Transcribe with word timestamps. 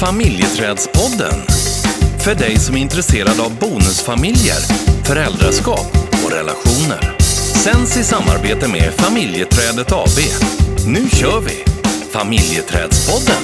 Familjeträdspodden. 0.00 1.38
För 2.24 2.34
dig 2.34 2.56
som 2.56 2.76
är 2.76 2.80
intresserad 2.80 3.40
av 3.40 3.58
bonusfamiljer, 3.58 4.60
föräldraskap 5.04 5.86
och 6.24 6.32
relationer. 6.32 7.18
Sänds 7.64 7.96
i 7.96 8.04
samarbete 8.04 8.68
med 8.68 8.92
Familjeträdet 8.94 9.92
AB. 9.92 10.18
Nu 10.86 11.08
kör 11.08 11.40
vi! 11.40 11.64
Familjeträdspodden. 12.10 13.42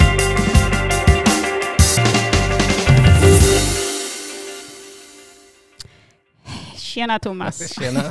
Tjena 6.77 7.18
Thomas. 7.18 7.75
Tjena. 7.80 8.02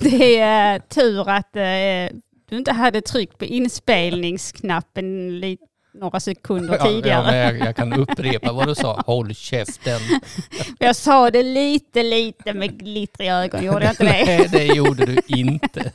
Det 0.00 0.38
är 0.38 0.74
eh, 0.74 0.82
tur 0.88 1.28
att 1.30 1.56
eh, 1.56 2.18
du 2.48 2.56
inte 2.56 2.72
hade 2.72 3.00
tryckt 3.00 3.38
på 3.38 3.44
inspelningsknappen 3.44 5.40
lite 5.40 5.73
några 5.94 6.20
sekunder 6.20 6.76
Ja, 6.80 6.84
tidigare. 6.84 7.36
Ja, 7.36 7.42
jag, 7.44 7.58
jag 7.58 7.76
kan 7.76 7.92
upprepa 7.92 8.52
vad 8.52 8.68
du 8.68 8.74
sa. 8.74 9.02
Håll 9.06 9.34
käften. 9.34 10.00
Jag 10.78 10.96
sa 10.96 11.30
det 11.30 11.42
lite, 11.42 12.02
lite 12.02 12.52
med 12.52 12.78
glittriga 12.78 13.36
ögon, 13.36 13.64
gjorde 13.64 13.84
jag 13.84 13.92
inte 13.92 14.04
det? 14.04 14.24
Nej, 14.26 14.48
det 14.52 14.64
gjorde 14.64 15.06
du 15.06 15.18
inte. 15.26 15.90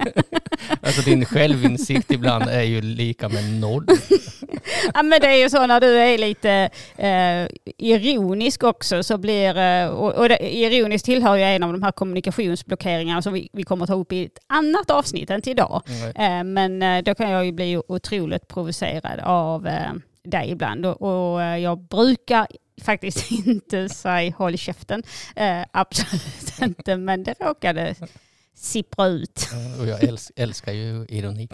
Alltså 0.89 1.01
din 1.01 1.25
självinsikt 1.25 2.11
ibland 2.11 2.49
är 2.49 2.61
ju 2.61 2.81
lika 2.81 3.29
med 3.29 3.59
noll. 3.59 3.85
Ja, 4.93 5.03
men 5.03 5.21
det 5.21 5.27
är 5.27 5.35
ju 5.35 5.49
så 5.49 5.67
när 5.67 5.81
du 5.81 5.99
är 5.99 6.17
lite 6.17 6.69
eh, 6.97 7.47
ironisk 7.77 8.63
också 8.63 9.03
så 9.03 9.17
blir, 9.17 9.57
eh, 9.57 9.87
och, 9.87 10.13
och 10.15 10.29
det, 10.29 10.55
ironiskt 10.55 11.05
tillhör 11.05 11.35
ju 11.35 11.43
en 11.43 11.63
av 11.63 11.73
de 11.73 11.83
här 11.83 11.91
kommunikationsblockeringarna 11.91 13.21
som 13.21 13.33
vi, 13.33 13.49
vi 13.53 13.63
kommer 13.63 13.85
ta 13.85 13.93
upp 13.93 14.11
i 14.11 14.25
ett 14.25 14.39
annat 14.47 14.89
avsnitt 14.89 15.29
än 15.29 15.41
till 15.41 15.51
idag. 15.51 15.81
Eh, 16.15 16.43
men 16.43 16.81
eh, 16.81 17.03
då 17.03 17.15
kan 17.15 17.29
jag 17.29 17.45
ju 17.45 17.51
bli 17.51 17.81
otroligt 17.87 18.47
provocerad 18.47 19.19
av 19.19 19.67
eh, 19.67 19.91
dig 20.23 20.51
ibland 20.51 20.85
och, 20.85 21.01
och 21.01 21.41
jag 21.41 21.79
brukar 21.79 22.47
faktiskt 22.81 23.31
inte 23.47 23.89
säga 23.89 24.33
håll 24.37 24.57
käften. 24.57 25.03
Absolut 25.71 26.61
inte, 26.61 26.97
men 26.97 27.23
det 27.23 27.35
råkade 27.39 27.95
sippra 28.59 29.07
ut. 29.07 29.49
Och 29.79 29.87
jag 29.87 29.99
äls- 29.99 30.31
älskar 30.35 30.71
ju 30.71 31.05
ironi. 31.09 31.49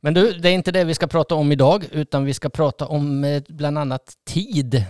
Men 0.00 0.14
du, 0.14 0.32
det 0.32 0.48
är 0.48 0.52
inte 0.52 0.72
det 0.72 0.84
vi 0.84 0.94
ska 0.94 1.06
prata 1.06 1.34
om 1.34 1.52
idag, 1.52 1.84
utan 1.92 2.24
vi 2.24 2.34
ska 2.34 2.48
prata 2.48 2.86
om 2.86 3.24
eh, 3.24 3.42
bland 3.48 3.78
annat 3.78 4.12
tid. 4.26 4.84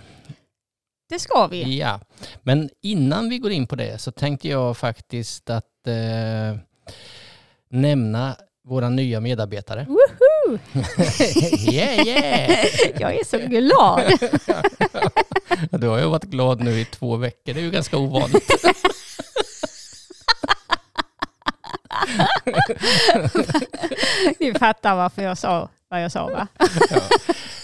Det 1.09 1.19
ska 1.19 1.47
vi. 1.47 1.79
Ja, 1.79 2.01
men 2.43 2.71
innan 2.83 3.29
vi 3.29 3.39
går 3.39 3.53
in 3.53 3.67
på 3.67 3.77
det 3.77 4.01
så 4.01 4.11
tänkte 4.13 4.49
jag 4.49 4.77
faktiskt 4.77 5.51
att 5.51 5.87
eh, 5.87 6.59
nämna 7.71 8.37
våra 8.65 8.89
nya 8.89 9.21
medarbetare. 9.21 9.87
Woho! 9.89 10.59
yeah, 11.73 12.07
yeah! 12.07 12.67
Jag 13.01 13.15
är 13.15 13.25
så 13.25 13.39
glad. 13.39 14.03
Du 15.81 15.87
har 15.89 15.99
ju 15.99 16.05
varit 16.07 16.25
glad 16.25 16.61
nu 16.61 16.81
i 16.81 16.85
två 16.85 17.17
veckor, 17.17 17.55
det 17.55 17.61
är 17.61 17.65
ju 17.65 17.71
ganska 17.71 17.97
ovanligt. 17.99 18.51
Ni 24.41 24.55
fattar 24.55 24.97
varför 24.97 25.23
jag 25.23 25.39
sa 25.39 25.69
vad 25.89 26.05
jag 26.05 26.13
sa 26.13 26.27
va? 26.27 26.47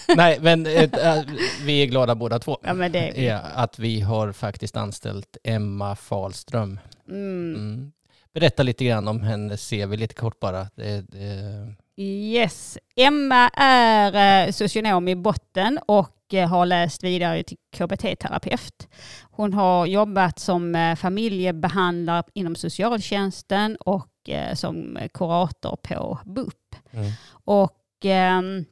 Ja. 0.07 0.15
Nej, 0.15 0.37
men 0.41 0.65
äh, 0.65 0.89
vi 1.65 1.83
är 1.83 1.85
glada 1.85 2.15
båda 2.15 2.39
två. 2.39 2.57
Ja 2.63 2.73
men 2.73 2.91
det... 2.91 3.23
Ja, 3.23 3.37
att 3.37 3.79
vi 3.79 4.01
har 4.01 4.31
faktiskt 4.31 4.77
anställt 4.77 5.37
Emma 5.43 5.95
Falström. 5.95 6.79
Mm. 7.09 7.55
Mm. 7.55 7.91
Berätta 8.33 8.63
lite 8.63 8.85
grann 8.85 9.07
om 9.07 9.21
henne, 9.21 9.57
ser 9.57 9.87
vi 9.87 9.97
lite 9.97 10.13
kort 10.13 10.39
bara. 10.39 10.67
Det, 10.75 11.01
det, 11.01 11.73
Yes. 11.97 12.77
Emma 12.95 13.49
är 13.53 14.45
eh, 14.45 14.51
socionom 14.51 15.07
i 15.07 15.15
botten 15.15 15.79
och 15.85 16.09
eh, 16.33 16.47
har 16.49 16.65
läst 16.65 17.03
vidare 17.03 17.43
till 17.43 17.57
KBT-terapeut. 17.77 18.87
Hon 19.31 19.53
har 19.53 19.85
jobbat 19.85 20.39
som 20.39 20.75
eh, 20.75 20.95
familjebehandlare 20.95 22.23
inom 22.33 22.55
socialtjänsten 22.55 23.75
och 23.75 24.29
eh, 24.29 24.55
som 24.55 24.97
kurator 25.13 25.75
på 25.75 26.19
BUP. 26.25 26.75
mm. 26.91 27.11
Och 27.29 27.81
ehm, 28.03 28.65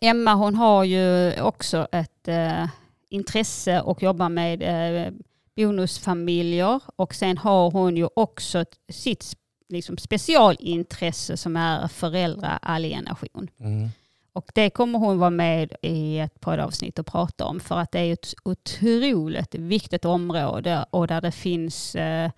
Emma 0.00 0.34
hon 0.34 0.54
har 0.54 0.84
ju 0.84 1.40
också 1.40 1.86
ett 1.92 2.28
eh, 2.28 2.66
intresse 3.08 3.80
och 3.80 4.02
jobbar 4.02 4.28
med 4.28 4.62
eh, 4.62 5.12
bonusfamiljer 5.56 6.80
och 6.96 7.14
sen 7.14 7.38
har 7.38 7.70
hon 7.70 7.96
ju 7.96 8.08
också 8.16 8.64
sitt 8.88 9.36
liksom, 9.68 9.96
specialintresse 9.96 11.36
som 11.36 11.56
är 11.56 11.88
föräldraalienation. 11.88 13.50
Mm. 13.60 13.88
Och 14.34 14.50
det 14.54 14.70
kommer 14.70 14.98
hon 14.98 15.18
vara 15.18 15.30
med 15.30 15.72
i 15.82 16.18
ett 16.18 16.40
poddavsnitt 16.40 16.98
och 16.98 17.06
prata 17.06 17.44
om 17.44 17.60
för 17.60 17.78
att 17.78 17.92
det 17.92 18.00
är 18.00 18.12
ett 18.12 18.34
otroligt 18.44 19.54
viktigt 19.54 20.04
område 20.04 20.84
och 20.90 21.06
där 21.06 21.20
det 21.20 21.32
finns 21.32 21.94
eh, 21.94 22.30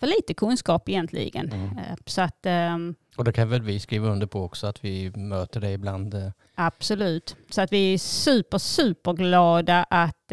för 0.00 0.06
lite 0.06 0.34
kunskap 0.34 0.88
egentligen. 0.88 1.52
Mm. 1.52 1.78
Eh, 1.78 1.96
Så 2.06 2.22
att 2.22 2.46
ehm, 2.46 2.94
Och 3.16 3.24
det 3.24 3.32
kan 3.32 3.48
väl 3.48 3.62
vi 3.62 3.80
skriva 3.80 4.08
under 4.08 4.26
på 4.26 4.42
också, 4.42 4.66
att 4.66 4.84
vi 4.84 5.10
möter 5.16 5.60
det 5.60 5.70
ibland. 5.72 6.14
eh. 6.14 6.30
Absolut. 6.54 7.36
Så 7.50 7.60
att 7.60 7.72
vi 7.72 7.94
är 7.94 7.98
super, 7.98 8.58
super 8.58 9.12
glada 9.12 9.86
att 9.90 10.32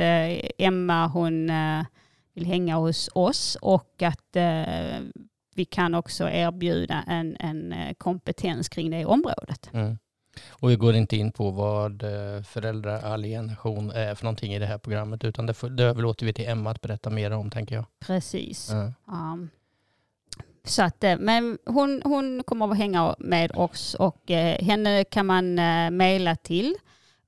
Emma 0.57 1.07
hon 1.07 1.51
vill 2.33 2.45
hänga 2.45 2.75
hos 2.75 3.09
oss 3.13 3.57
och 3.61 4.01
att 4.01 4.35
vi 5.55 5.65
kan 5.65 5.95
också 5.95 6.29
erbjuda 6.29 7.03
en, 7.07 7.37
en 7.39 7.73
kompetens 7.97 8.69
kring 8.69 8.91
det 8.91 9.05
området. 9.05 9.69
Mm. 9.73 9.97
Och 10.49 10.69
vi 10.69 10.75
går 10.75 10.95
inte 10.95 11.17
in 11.17 11.31
på 11.31 11.51
vad 11.51 12.03
eh, 12.03 12.41
föräldraalienation 12.43 13.91
är 13.91 14.15
för 14.15 14.23
någonting 14.23 14.53
i 14.53 14.59
det 14.59 14.65
här 14.65 14.77
programmet, 14.77 15.23
utan 15.23 15.45
det, 15.45 15.69
det 15.69 15.83
överlåter 15.83 16.25
vi 16.25 16.33
till 16.33 16.47
Emma 16.49 16.71
att 16.71 16.81
berätta 16.81 17.09
mer 17.09 17.31
om, 17.31 17.49
tänker 17.49 17.75
jag. 17.75 17.85
Precis. 17.99 18.69
Ja. 18.71 18.93
Um, 19.33 19.49
så 20.63 20.83
att, 20.83 21.03
eh, 21.03 21.17
men 21.19 21.57
hon, 21.65 22.01
hon 22.05 22.43
kommer 22.43 22.71
att 22.71 22.77
hänga 22.77 23.15
med 23.19 23.51
oss 23.55 23.93
och 23.93 24.31
eh, 24.31 24.65
henne 24.65 25.03
kan 25.03 25.25
man 25.25 25.59
eh, 25.59 25.91
mejla 25.91 26.35
till 26.35 26.75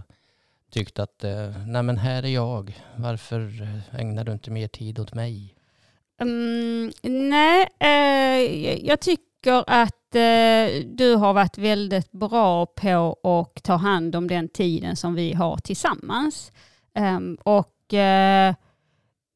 tyckt 0.72 1.00
att, 1.00 1.24
eh, 1.24 1.50
nej 1.68 1.84
men 1.84 1.98
här 1.98 2.24
är 2.24 2.28
jag, 2.30 2.78
varför 2.96 3.62
eh, 3.62 4.00
ägnar 4.02 4.24
du 4.24 4.32
inte 4.32 4.52
mer 4.52 4.68
tid 4.68 5.00
åt 5.00 5.14
mig? 5.14 5.56
Mm, 6.22 6.92
nej, 7.30 7.68
eh, 7.80 8.86
jag- 8.88 9.00
tycker 9.00 9.64
att 9.68 10.16
eh, 10.16 10.86
du 10.86 11.16
har 11.16 11.34
varit 11.34 11.58
väldigt 11.58 12.12
bra 12.12 12.66
på 12.66 13.18
att 13.24 13.64
ta 13.64 13.74
hand 13.76 14.16
om 14.16 14.28
den 14.28 14.50
tiden 14.50 14.96
som 14.96 15.16
vi 15.16 15.34
har 15.34 15.58
tillsammans. 15.58 16.52
Ehm, 16.94 17.38
och 17.44 17.94
eh, 17.94 18.56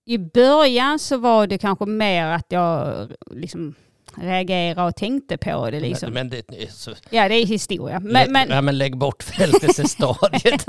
i 0.06 0.18
början 0.18 1.00
så 1.00 1.18
var 1.18 1.48
det 1.48 1.58
kanske 1.58 1.86
mer 1.86 2.26
att 2.26 2.46
jag 2.50 3.08
liksom 3.32 3.76
reagerade 4.22 4.84
och 4.84 4.96
tänkte 4.96 5.38
på 5.38 5.70
det. 5.70 5.80
Liksom. 5.80 6.14
Men, 6.14 6.28
men 6.28 6.44
det, 6.48 6.72
så, 6.72 6.92
ja, 7.10 7.30
det 7.30 7.36
är 7.36 7.46
historia. 7.46 8.00
Men, 8.00 8.32
men, 8.32 8.50
ja, 8.50 8.62
men 8.62 8.78
lägg 8.78 8.98
bort 8.98 9.24
förälskelsestadiet. 9.24 10.68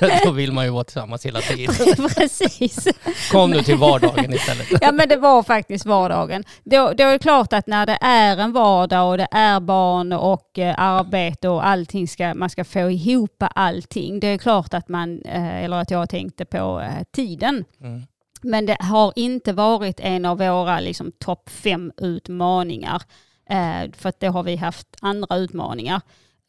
Då 0.24 0.30
vill 0.30 0.52
man 0.52 0.64
ju 0.64 0.70
vara 0.70 0.84
tillsammans 0.84 1.26
hela 1.26 1.40
tiden. 1.40 1.74
precis. 2.16 2.88
Kom 3.30 3.50
nu 3.50 3.62
till 3.62 3.76
vardagen 3.76 4.32
istället. 4.32 4.66
Ja 4.80 4.92
men 4.92 5.08
det 5.08 5.16
var 5.16 5.42
faktiskt 5.42 5.86
vardagen. 5.86 6.44
Då, 6.64 6.92
då 6.96 7.04
är 7.04 7.12
det 7.12 7.18
klart 7.18 7.52
att 7.52 7.66
när 7.66 7.86
det 7.86 7.98
är 8.00 8.36
en 8.36 8.52
vardag 8.52 9.10
och 9.10 9.18
det 9.18 9.28
är 9.30 9.60
barn 9.60 10.12
och 10.12 10.58
eh, 10.58 10.74
arbete 10.78 11.48
och 11.48 11.66
allting 11.66 12.08
ska, 12.08 12.34
man 12.34 12.50
ska 12.50 12.64
få 12.64 12.90
ihop 12.90 13.42
allting. 13.54 14.20
Det 14.20 14.26
är 14.26 14.38
klart 14.38 14.74
att 14.74 14.88
man, 14.88 15.22
eh, 15.22 15.64
eller 15.64 15.76
att 15.76 15.90
jag 15.90 16.10
tänkte 16.10 16.44
på 16.44 16.80
eh, 16.80 17.04
tiden. 17.14 17.64
Mm. 17.80 18.02
Men 18.42 18.66
det 18.66 18.76
har 18.80 19.12
inte 19.16 19.52
varit 19.52 20.00
en 20.00 20.24
av 20.24 20.38
våra 20.38 20.80
liksom, 20.80 21.12
topp 21.18 21.50
fem 21.50 21.92
utmaningar. 21.96 23.02
Eh, 23.50 23.90
för 23.92 24.08
att 24.08 24.20
då 24.20 24.26
har 24.26 24.42
vi 24.42 24.56
haft 24.56 24.86
andra 25.00 25.36
utmaningar. 25.36 26.00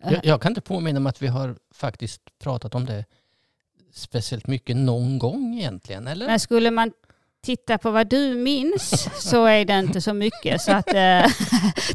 Eh, 0.04 0.14
Jag, 0.14 0.26
jag 0.26 0.42
kan 0.42 0.52
inte 0.52 0.62
påminna 0.62 1.00
mig 1.00 1.10
att 1.10 1.22
vi 1.22 1.28
har 1.28 1.56
faktiskt 1.74 2.22
pratat 2.40 2.76
om 2.76 2.86
det 2.86 3.06
speciellt 3.94 4.48
mycket 4.48 4.76
någon 4.78 5.20
gång 5.20 5.56
egentligen, 5.60 6.08
eller? 6.08 6.28
Men 6.28 6.40
skulle 6.40 6.72
man 6.72 6.92
titta 7.46 7.78
på 7.78 7.92
vad 7.92 8.08
du 8.10 8.36
minns 8.36 9.10
så 9.30 9.46
är 9.46 9.66
det 9.66 9.80
inte 9.80 10.02
så 10.02 10.14
mycket. 10.14 10.62
Så 10.62 10.72
att 10.72 10.94
eh, 10.94 11.26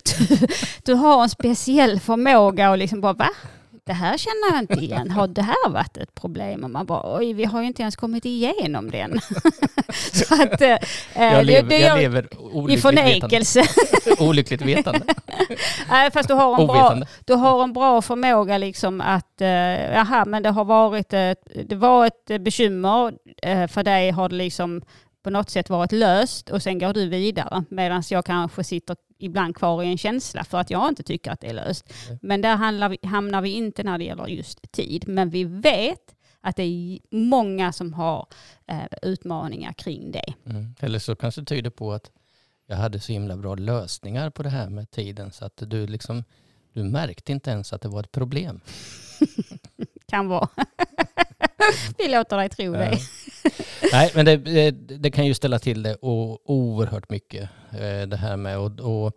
du, 0.19 0.47
du 0.85 0.95
har 0.95 1.23
en 1.23 1.29
speciell 1.29 2.01
förmåga 2.01 2.71
och 2.71 2.79
liksom 2.79 3.01
bara 3.01 3.13
va? 3.13 3.29
Det 3.89 3.95
här 3.95 4.19
känner 4.19 4.53
jag 4.53 4.59
inte 4.63 4.85
igen. 4.85 5.11
Har 5.11 5.27
det 5.29 5.43
här 5.43 5.69
varit 5.69 5.97
ett 5.97 6.15
problem? 6.15 6.65
Och 6.65 6.71
man 6.71 6.87
bara 6.87 7.17
oj, 7.19 7.33
vi 7.33 7.45
har 7.45 7.61
ju 7.61 7.67
inte 7.67 7.83
ens 7.83 7.97
kommit 7.97 8.25
igenom 8.25 8.91
den. 8.91 9.21
så 10.13 10.43
att, 10.43 10.61
eh, 10.61 10.77
Jag 11.15 11.47
lever, 11.47 11.69
det 11.69 11.79
jag 11.79 11.99
lever 11.99 12.23
I 12.23 12.37
olyckligt 12.37 12.83
förnekelse. 12.83 13.61
vetande. 13.61 14.29
Olyckligt 14.29 14.63
vetande. 14.63 15.01
Nej, 15.89 16.11
fast 16.11 16.29
du 16.29 16.35
har 16.35 16.61
en 16.61 16.67
bra, 16.67 17.03
du 17.25 17.35
har 17.35 17.65
en 17.65 17.73
bra 17.73 18.03
förmåga 18.03 18.59
liksom 18.59 19.01
att, 19.01 19.41
eh, 19.41 19.49
jaha, 19.93 20.25
men 20.25 20.43
det 20.43 20.51
har 20.51 20.65
varit 20.65 21.13
ett, 21.13 21.43
det 21.65 21.77
var 21.77 22.07
ett 22.07 22.41
bekymmer, 22.41 23.13
eh, 23.43 23.67
för 23.67 23.83
dig 23.83 24.11
har 24.11 24.29
det 24.29 24.37
liksom 24.37 24.83
på 25.23 25.31
något 25.31 25.51
sätt 25.51 25.71
varit 25.71 25.93
löst 25.93 26.51
och 26.51 26.63
sen 26.63 26.79
går 26.79 26.93
du 26.93 27.09
vidare. 27.09 27.65
Medan 27.71 28.03
jag 28.11 28.25
kanske 28.25 28.65
sitter 28.65 28.97
ibland 29.19 29.57
kvar 29.57 29.83
i 29.83 29.87
en 29.87 29.99
känsla 29.99 30.45
för 30.45 30.59
att 30.59 30.71
jag 30.71 30.89
inte 30.89 31.03
tycker 31.03 31.31
att 31.31 31.41
det 31.41 31.47
är 31.47 31.55
löst. 31.55 31.93
Nej. 32.09 32.19
Men 32.23 32.41
där 32.41 32.89
vi, 32.89 32.99
hamnar 33.03 33.43
vi 33.43 33.51
inte 33.51 33.83
när 33.83 33.99
det 33.99 34.05
gäller 34.05 34.27
just 34.27 34.73
tid. 34.73 35.09
Men 35.09 35.31
vi 35.31 35.45
vet 35.45 36.15
att 36.41 36.57
det 36.57 36.63
är 36.63 36.99
många 37.17 37.73
som 37.73 37.93
har 37.93 38.27
eh, 38.67 38.85
utmaningar 39.03 39.73
kring 39.73 40.11
det. 40.11 40.35
Mm. 40.47 40.75
Eller 40.81 40.99
så 40.99 41.17
kanske 41.17 41.41
det 41.41 41.45
tyder 41.45 41.71
på 41.71 41.93
att 41.93 42.11
jag 42.67 42.77
hade 42.77 43.01
så 43.01 43.13
himla 43.13 43.37
bra 43.37 43.55
lösningar 43.55 44.31
på 44.31 44.43
det 44.43 44.49
här 44.49 44.69
med 44.69 44.91
tiden 44.91 45.33
så 45.33 45.45
att 45.45 45.63
du 45.67 45.87
liksom 45.87 46.25
du 46.73 46.85
märkte 46.85 47.33
inte 47.33 47.51
ens 47.51 47.73
att 47.73 47.83
det 47.83 47.89
var 47.89 48.01
ett 48.01 48.13
problem. 48.13 48.61
Kan 50.09 50.29
vara. 50.29 50.49
vi 51.99 52.09
låter 52.09 52.37
dig 52.37 52.49
tro 52.49 52.73
det. 52.73 52.99
Nej, 53.93 54.13
men 54.15 54.25
det, 54.25 54.37
det, 54.37 54.71
det 54.71 55.11
kan 55.11 55.27
ju 55.27 55.35
ställa 55.35 55.59
till 55.59 55.83
det 55.83 55.97
o- 56.01 56.39
oerhört 56.45 57.11
mycket. 57.11 57.49
eh, 57.73 58.03
Det 58.09 58.17
här 58.17 58.37
med 58.37 58.59
och, 58.59 58.81
och 58.81 59.13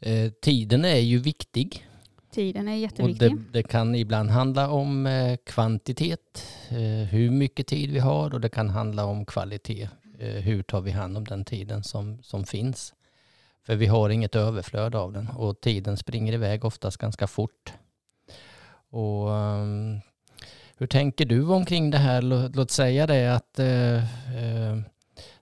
eh, 0.00 0.30
tiden 0.30 0.84
är 0.84 0.96
ju 0.98 1.18
viktig. 1.18 1.86
Tiden 2.34 2.68
är 2.68 2.72
Och 2.72 2.78
jätteviktig. 2.78 3.36
det, 3.36 3.42
det 3.52 3.62
kan 3.62 3.94
ibland 3.94 4.30
handla 4.30 4.70
om 4.70 5.06
eh, 5.06 5.36
kvantitet, 5.46 6.44
hur 7.10 7.30
mycket 7.30 7.66
tid 7.66 7.90
vi 7.90 7.98
har 7.98 8.34
och 8.34 8.40
det 8.40 8.48
kan 8.48 8.70
handla 8.70 9.04
om 9.04 9.24
kvalitet. 9.26 9.88
Hur 10.18 10.62
tar 10.62 10.80
vi 10.80 10.90
hand 10.90 11.16
om 11.16 11.24
den 11.24 11.44
tiden 11.44 11.82
som, 11.84 12.22
som 12.22 12.44
finns? 12.44 12.94
För 13.66 13.76
vi 13.76 13.86
har 13.86 14.10
inget 14.10 14.34
överflöd 14.36 14.94
av 14.94 15.12
den 15.12 15.28
och 15.28 15.60
tiden 15.60 15.96
springer 15.96 16.32
iväg 16.32 16.64
oftast 16.64 16.96
ganska 16.96 17.26
fort. 17.26 17.72
Och 18.90 19.34
ehm, 19.36 20.00
hur 20.78 20.86
tänker 20.86 21.24
du 21.24 21.46
omkring 21.46 21.90
det 21.90 21.98
här? 21.98 22.22
Låt 22.54 22.70
säga 22.70 23.06
det 23.06 23.34
att 23.34 23.58
eh, 23.58 23.96
eh 23.96 24.76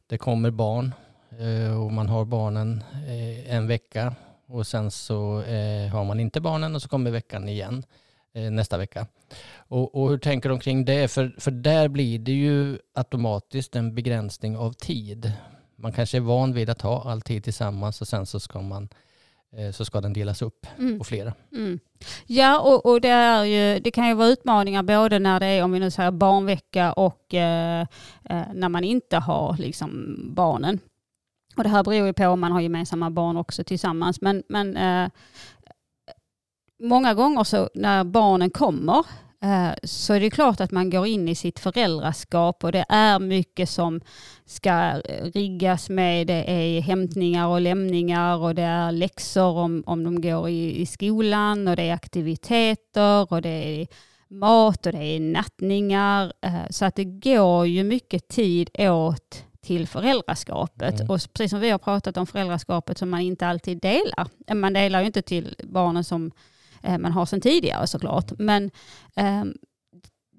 det 0.07 0.19
kommer 0.19 0.51
barn 0.51 0.95
eh, 1.41 1.83
och 1.83 1.93
man 1.93 2.09
har 2.09 2.25
barnen 2.25 2.85
eh, 3.09 3.55
en 3.55 3.67
vecka 3.67 4.15
och 4.47 4.67
sen 4.67 4.91
så 4.91 5.43
har 5.93 6.05
man 6.05 6.21
inte 6.21 6.41
barnen 6.41 6.75
och 6.75 6.83
så 6.83 6.89
kommer 6.89 7.11
veckan 7.11 7.49
igen 7.49 7.85
nästa 8.51 8.79
vecka. 8.79 9.07
Och, 9.57 9.95
och 9.95 10.11
hur 10.11 10.19
tänker 10.19 10.49
du 10.49 10.53
omkring 10.53 10.85
det? 10.85 11.09
För, 11.09 11.35
för 11.39 11.51
där 11.51 11.89
blir 11.89 12.19
det 12.19 12.33
ju 12.33 12.79
automatiskt 12.95 13.77
en 13.77 13.95
begränsning 13.95 14.57
av 14.57 14.73
tid. 14.73 15.33
Man 15.77 15.93
kanske 15.93 16.19
är 16.19 16.21
van 16.21 16.53
vid 16.53 16.71
att 16.71 16.83
ha 16.83 17.11
all 17.11 17.21
tid 17.21 17.45
tillsammans 17.45 18.01
och 18.01 18.09
sen 18.09 18.27
så 18.27 18.41
ska, 18.41 18.61
man, 18.61 18.83
eh, 18.83 18.89
så 19.73 19.85
ska 19.85 20.01
den 20.01 20.13
delas 20.13 20.43
upp 20.43 20.67
Mm. 20.79 20.99
på 20.99 21.05
flera. 21.05 21.33
Mm. 21.53 21.79
Ja, 22.27 22.61
och, 22.61 22.87
och 22.87 23.01
det, 23.01 23.47
ju, 23.47 23.79
det 23.79 23.91
kan 23.91 24.09
ju 24.09 24.15
vara 24.15 24.29
utmaningar 24.29 24.83
både 24.83 25.19
när 25.19 25.41
det 25.41 25.47
är, 25.47 25.65
om 25.65 25.73
vi 25.73 25.81
nu 25.81 25.91
säger 25.91 26.11
barnvecka 26.11 26.93
och 26.93 27.35
eh, 27.35 27.81
eh, 28.25 28.43
när 28.55 28.69
man 28.69 28.85
inte 28.85 29.17
har 29.17 29.57
liksom, 29.59 30.17
barnen. 30.35 30.79
Och 31.57 31.63
det 31.63 31.69
här 31.69 31.85
beror 31.85 32.07
ju 32.07 32.13
på 32.13 32.27
om 32.27 32.41
man 32.41 32.53
har 32.53 32.61
gemensamma 32.61 33.11
barn 33.11 33.37
också 33.37 33.65
tillsammans. 33.65 34.21
Men, 34.21 34.43
men 34.49 34.77
eh, 34.77 35.11
många 36.83 37.15
gånger 37.15 37.45
så 37.45 37.71
när 37.75 38.05
barnen 38.05 38.51
kommer 38.51 38.99
eh, 38.99 39.05
så 39.83 40.13
är 40.15 40.21
det 40.21 40.31
klart 40.31 40.61
att 40.61 40.71
man 40.71 40.91
går 40.91 41.07
in 41.07 41.29
i 41.29 41.35
sitt 41.35 41.59
föräldraskap 41.59 42.65
och 42.65 42.73
det 42.73 42.85
är 42.89 43.19
mycket 43.19 43.69
som 43.71 44.01
ska 44.47 44.93
riggas 45.35 45.89
med. 45.89 46.27
Det 46.27 46.51
är 46.51 46.81
hämtningar 46.81 47.47
och 47.47 47.61
lämningar 47.61 48.37
och 48.37 48.55
det 48.55 48.63
är 48.63 48.93
läxor 48.93 49.57
om, 49.57 49.83
om 49.87 50.05
de 50.05 50.21
går 50.21 50.49
i, 50.49 50.81
i 50.81 50.87
skolan 50.87 51.69
och 51.69 51.77
det 51.77 51.83
är 51.83 51.95
aktiviteter 51.95 53.33
och 53.33 53.43
det 53.43 53.49
är 53.81 53.87
mat 54.29 54.87
och 54.87 54.93
det 54.93 55.05
är 55.05 55.21
nattningar. 55.21 56.33
Eh, 56.41 56.55
Så 56.71 56.85
att 56.85 56.95
det 56.95 57.05
går 57.05 57.67
ju 57.67 57.85
mycket 57.85 58.29
tid 58.29 58.71
åt 58.79 59.45
till 59.63 59.89
föräldraskapet. 59.89 60.95
Mm. 61.01 61.11
Och 61.11 61.21
precis 61.33 61.51
som 61.51 61.61
vi 61.61 61.71
har 61.71 61.79
pratat 61.79 62.17
om 62.17 62.27
föräldraskapet 62.27 62.99
som 62.99 63.11
man 63.11 63.21
inte 63.21 63.47
alltid 63.47 63.81
delar. 63.81 64.27
Eh, 64.47 64.55
Man 64.55 64.73
delar 64.73 65.01
ju 65.01 65.07
inte 65.07 65.23
till 65.23 65.55
barnen 65.65 66.05
som 66.05 66.27
eh, 66.27 66.33
man 66.99 67.13
har 67.13 67.27
sedan 67.27 67.41
tidigare 67.41 67.87
såklart. 67.87 68.33
Men 68.39 68.71
ehm, 69.17 69.55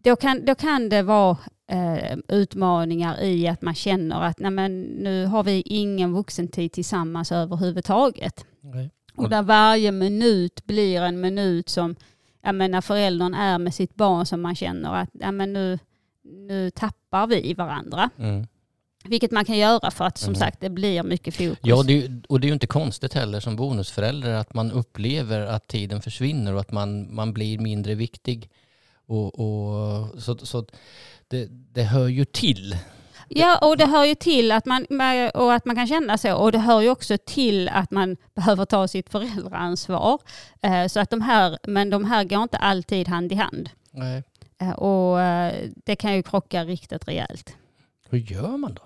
då 0.04 0.16
kan, 0.16 0.46
då 0.46 0.56
kan 0.56 0.90
det 0.90 1.02
vara 1.02 1.38
eh, 1.68 2.18
utmaningar 2.28 3.24
i 3.24 3.48
att 3.48 3.62
man 3.62 3.76
känner 3.76 4.22
att 4.22 4.40
nej 4.40 4.52
men, 4.52 4.82
nu 4.82 5.26
har 5.26 5.44
vi 5.44 5.62
ingen 5.62 6.14
vuxentid 6.14 6.72
tillsammans 6.72 7.32
överhuvudtaget. 7.32 8.46
Och 9.16 9.30
där 9.30 9.42
varje 9.42 9.92
minut 9.92 10.66
blir 10.66 11.02
en 11.02 11.22
minut 11.22 11.70
som, 11.70 11.96
ja 12.42 12.52
men 12.52 12.72
när 12.72 12.82
föräldern 12.82 13.34
är 13.34 13.58
med 13.58 13.74
sitt 13.74 13.96
barn 13.96 14.26
som 14.26 14.42
man 14.42 14.56
känner 14.56 14.94
att 14.96 15.10
ja 15.14 15.32
men 15.32 15.54
nu, 15.54 15.80
nu 16.24 16.70
tappar 16.70 17.28
vi 17.28 17.54
varandra. 17.54 18.10
Mm. 18.18 18.48
Vilket 19.10 19.32
man 19.32 19.46
kan 19.46 19.58
göra 19.58 19.92
för 19.92 20.06
att 20.06 20.18
som 20.18 20.30
Mm. 20.30 20.40
sagt 20.40 20.60
det 20.62 20.70
blir 20.70 21.04
mycket 21.04 21.36
fokus. 21.36 21.58
Ja, 21.62 21.84
det, 21.84 21.94
är 22.06 22.22
och 22.30 22.40
det 22.40 22.46
är 22.46 22.50
ju 22.50 22.54
inte 22.54 22.68
konstigt 22.68 23.14
heller 23.14 23.40
som 23.40 23.56
bonusförälder 23.56 24.34
att 24.34 24.54
man 24.54 24.72
upplever 24.72 25.40
att 25.46 25.68
tiden 25.68 26.02
försvinner 26.02 26.54
och 26.54 26.60
att 26.60 26.72
man, 26.72 27.16
man 27.16 27.34
blir 27.34 27.60
mindre 27.60 27.96
viktig. 27.96 28.50
Och, 29.08 29.40
och, 29.40 30.22
så 30.22 30.38
så 30.38 30.66
det, 31.28 31.48
det 31.50 31.84
hör 31.84 32.08
ju 32.08 32.26
till. 32.26 32.78
Ja, 33.30 33.58
och 33.68 33.78
det 33.78 33.86
hör 33.86 34.06
ju 34.06 34.16
till 34.16 34.52
att 34.52 34.66
man, 34.66 34.86
och 35.34 35.54
att 35.54 35.66
man 35.66 35.76
kan 35.76 35.88
känna 35.88 36.18
så. 36.18 36.36
Och 36.36 36.52
det 36.52 36.60
hör 36.60 36.82
ju 36.82 36.90
också 36.90 37.18
till 37.26 37.70
att 37.70 37.92
man 37.92 38.18
behöver 38.36 38.66
ta 38.66 38.88
sitt 38.88 39.10
föräldraansvar. 39.10 40.20
Eh, 40.62 40.88
Så 40.88 41.00
att 41.00 41.10
de 41.10 41.22
här, 41.22 41.58
men 41.64 41.90
de 41.90 42.06
här 42.06 42.24
går 42.24 42.44
inte 42.44 42.58
alltid 42.58 43.08
hand 43.08 43.32
i 43.32 43.36
hand. 43.36 43.70
Nej. 43.92 44.24
Eh, 44.62 44.72
Och 44.72 45.22
eh, 45.22 45.54
det 45.86 45.96
kan 45.96 46.14
ju 46.16 46.24
krocka 46.24 46.64
riktigt 46.66 47.08
rejält. 47.08 47.56
Hur 48.10 48.18
gör 48.18 48.58
man 48.58 48.74
då? 48.74 48.82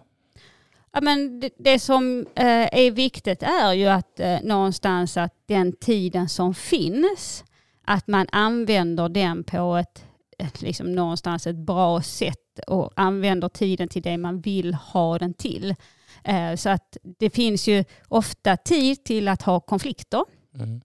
Ja, 0.92 1.02
men 1.02 1.40
det, 1.40 1.50
det 1.58 1.80
som 1.80 2.28
eh, 2.36 2.68
är 2.72 2.92
viktigt 2.92 3.44
är 3.44 3.74
ju 3.74 3.88
att 3.88 4.19
eh, 4.19 4.38
någonstans 4.44 5.18
att 5.18 5.34
den 5.46 5.74
tiden 5.74 6.30
som 6.30 6.54
finns, 6.54 7.44
att 7.86 8.08
man 8.08 8.28
använder 8.31 9.10
den 9.10 9.44
på 9.44 9.76
ett, 9.76 10.06
ett 10.38 10.62
liksom 10.62 10.96
någonstans 10.96 11.48
ett 11.48 11.56
bra 11.56 12.02
sätt 12.02 12.60
och 12.68 12.92
använder 12.96 13.50
tiden 13.50 13.88
till 13.88 14.02
det 14.02 14.18
man 14.18 14.42
vill 14.42 14.74
ha 14.74 15.19
den 15.19 15.34
till. 15.34 15.76
Eh, 16.24 16.56
så 16.56 16.69
att 16.69 16.98
det 17.19 17.30
finns 17.30 17.68
ju 17.68 17.84
ofta 18.08 18.58
tid 18.58 19.04
till 19.04 19.28
att 19.28 19.42
ha 19.42 19.60
konflikter. 19.60 20.24
Mm. 20.56 20.81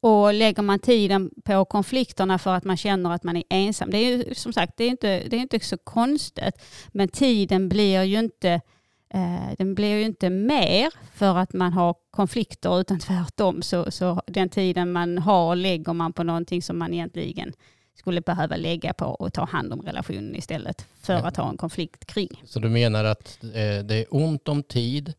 Och 0.00 0.34
lägger 0.34 0.62
man 0.62 0.78
tiden 0.78 1.30
på 1.44 1.64
konflikterna 1.64 2.38
för 2.38 2.54
att 2.54 2.64
man 2.64 2.76
känner 2.76 3.10
att 3.10 3.24
man 3.24 3.36
är 3.36 3.44
ensam, 3.50 3.90
det 3.90 3.98
är 3.98 4.16
ju 4.16 4.34
som 4.34 4.52
sagt 4.52 4.76
det 4.76 4.84
är 4.84 4.88
inte, 4.88 5.22
det 5.28 5.36
är 5.36 5.40
inte 5.40 5.60
så 5.60 5.78
konstigt, 5.78 6.62
men 6.88 7.08
tiden 7.08 7.68
blir 7.68 8.02
ju 8.02 8.18
inte 8.18 8.60
den 9.58 9.74
blir 9.74 9.88
ju 9.96 10.02
inte 10.02 10.30
mer 10.30 10.88
för 11.14 11.36
att 11.36 11.52
man 11.52 11.72
har 11.72 11.94
konflikter 12.10 12.80
utan 12.80 12.98
tvärtom 12.98 13.62
så, 13.62 13.90
så 13.90 14.22
den 14.26 14.48
tiden 14.48 14.92
man 14.92 15.18
har 15.18 15.56
lägger 15.56 15.92
man 15.92 16.12
på 16.12 16.22
någonting 16.22 16.62
som 16.62 16.78
man 16.78 16.94
egentligen 16.94 17.52
skulle 17.98 18.20
behöva 18.20 18.56
lägga 18.56 18.92
på 18.92 19.04
och 19.06 19.32
ta 19.32 19.44
hand 19.44 19.72
om 19.72 19.80
relationen 19.82 20.36
istället 20.36 20.86
för 21.00 21.12
Ja. 21.12 21.18
att 21.26 21.36
ha 21.36 21.50
en 21.50 21.56
konflikt 21.56 22.04
kring. 22.06 22.42
Så 22.44 22.60
du 22.60 22.68
menar 22.68 23.04
att 23.04 23.38
eh, 23.44 23.84
det 23.84 23.94
är 23.94 24.04
ont 24.10 24.48
om 24.48 24.62
tid 24.62 25.12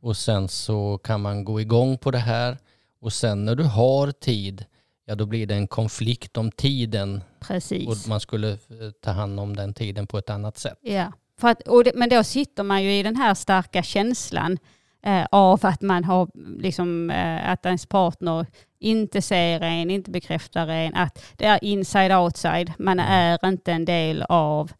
och 0.00 0.16
sen 0.16 0.48
så 0.48 0.98
kan 0.98 1.20
man 1.20 1.44
gå 1.44 1.60
igång 1.60 1.98
på 1.98 2.10
det 2.10 2.18
här 2.18 2.58
och 3.00 3.12
sen 3.12 3.44
när 3.44 3.54
du 3.54 3.64
har 3.64 4.10
tid, 4.12 4.64
ja 5.06 5.14
då 5.14 5.26
blir 5.26 5.46
det 5.46 5.54
en 5.54 5.68
konflikt 5.68 6.36
om 6.36 6.50
tiden 6.52 7.20
Precis. 7.40 7.88
och 7.88 8.08
man 8.08 8.20
skulle 8.20 8.50
eh, 8.52 8.58
ta 9.02 9.10
hand 9.10 9.40
om 9.40 9.56
den 9.56 9.74
tiden 9.74 10.06
på 10.06 10.18
ett 10.18 10.30
annat 10.30 10.58
sätt. 10.58 10.78
Ja, 10.82 11.12
för 11.40 11.48
att, 11.48 11.62
det, 11.84 11.92
men 11.94 12.08
då 12.08 12.24
sitter 12.24 12.62
man 12.62 12.84
ju 12.84 12.98
i 12.98 13.02
den 13.02 13.16
här 13.16 13.34
starka 13.34 13.82
känslan 13.82 14.58
eh, 15.06 15.24
av 15.30 15.60
att 15.62 15.82
man 15.82 16.04
har, 16.04 16.28
liksom, 16.62 17.10
eh, 17.10 17.50
att 17.50 17.66
ens 17.66 17.86
partner 17.86 18.46
inte 18.78 19.22
ser 19.22 19.60
en, 19.60 19.90
inte 19.90 20.10
bekräftar 20.10 20.68
en, 20.68 20.94
att 20.94 21.24
det 21.36 21.44
är 21.44 21.64
inside 21.64 22.12
outside. 22.12 22.72
Man 22.78 23.00
är 23.00 23.48
inte 23.48 23.72
en 23.72 23.84
del 23.84 24.22
av 24.22 24.72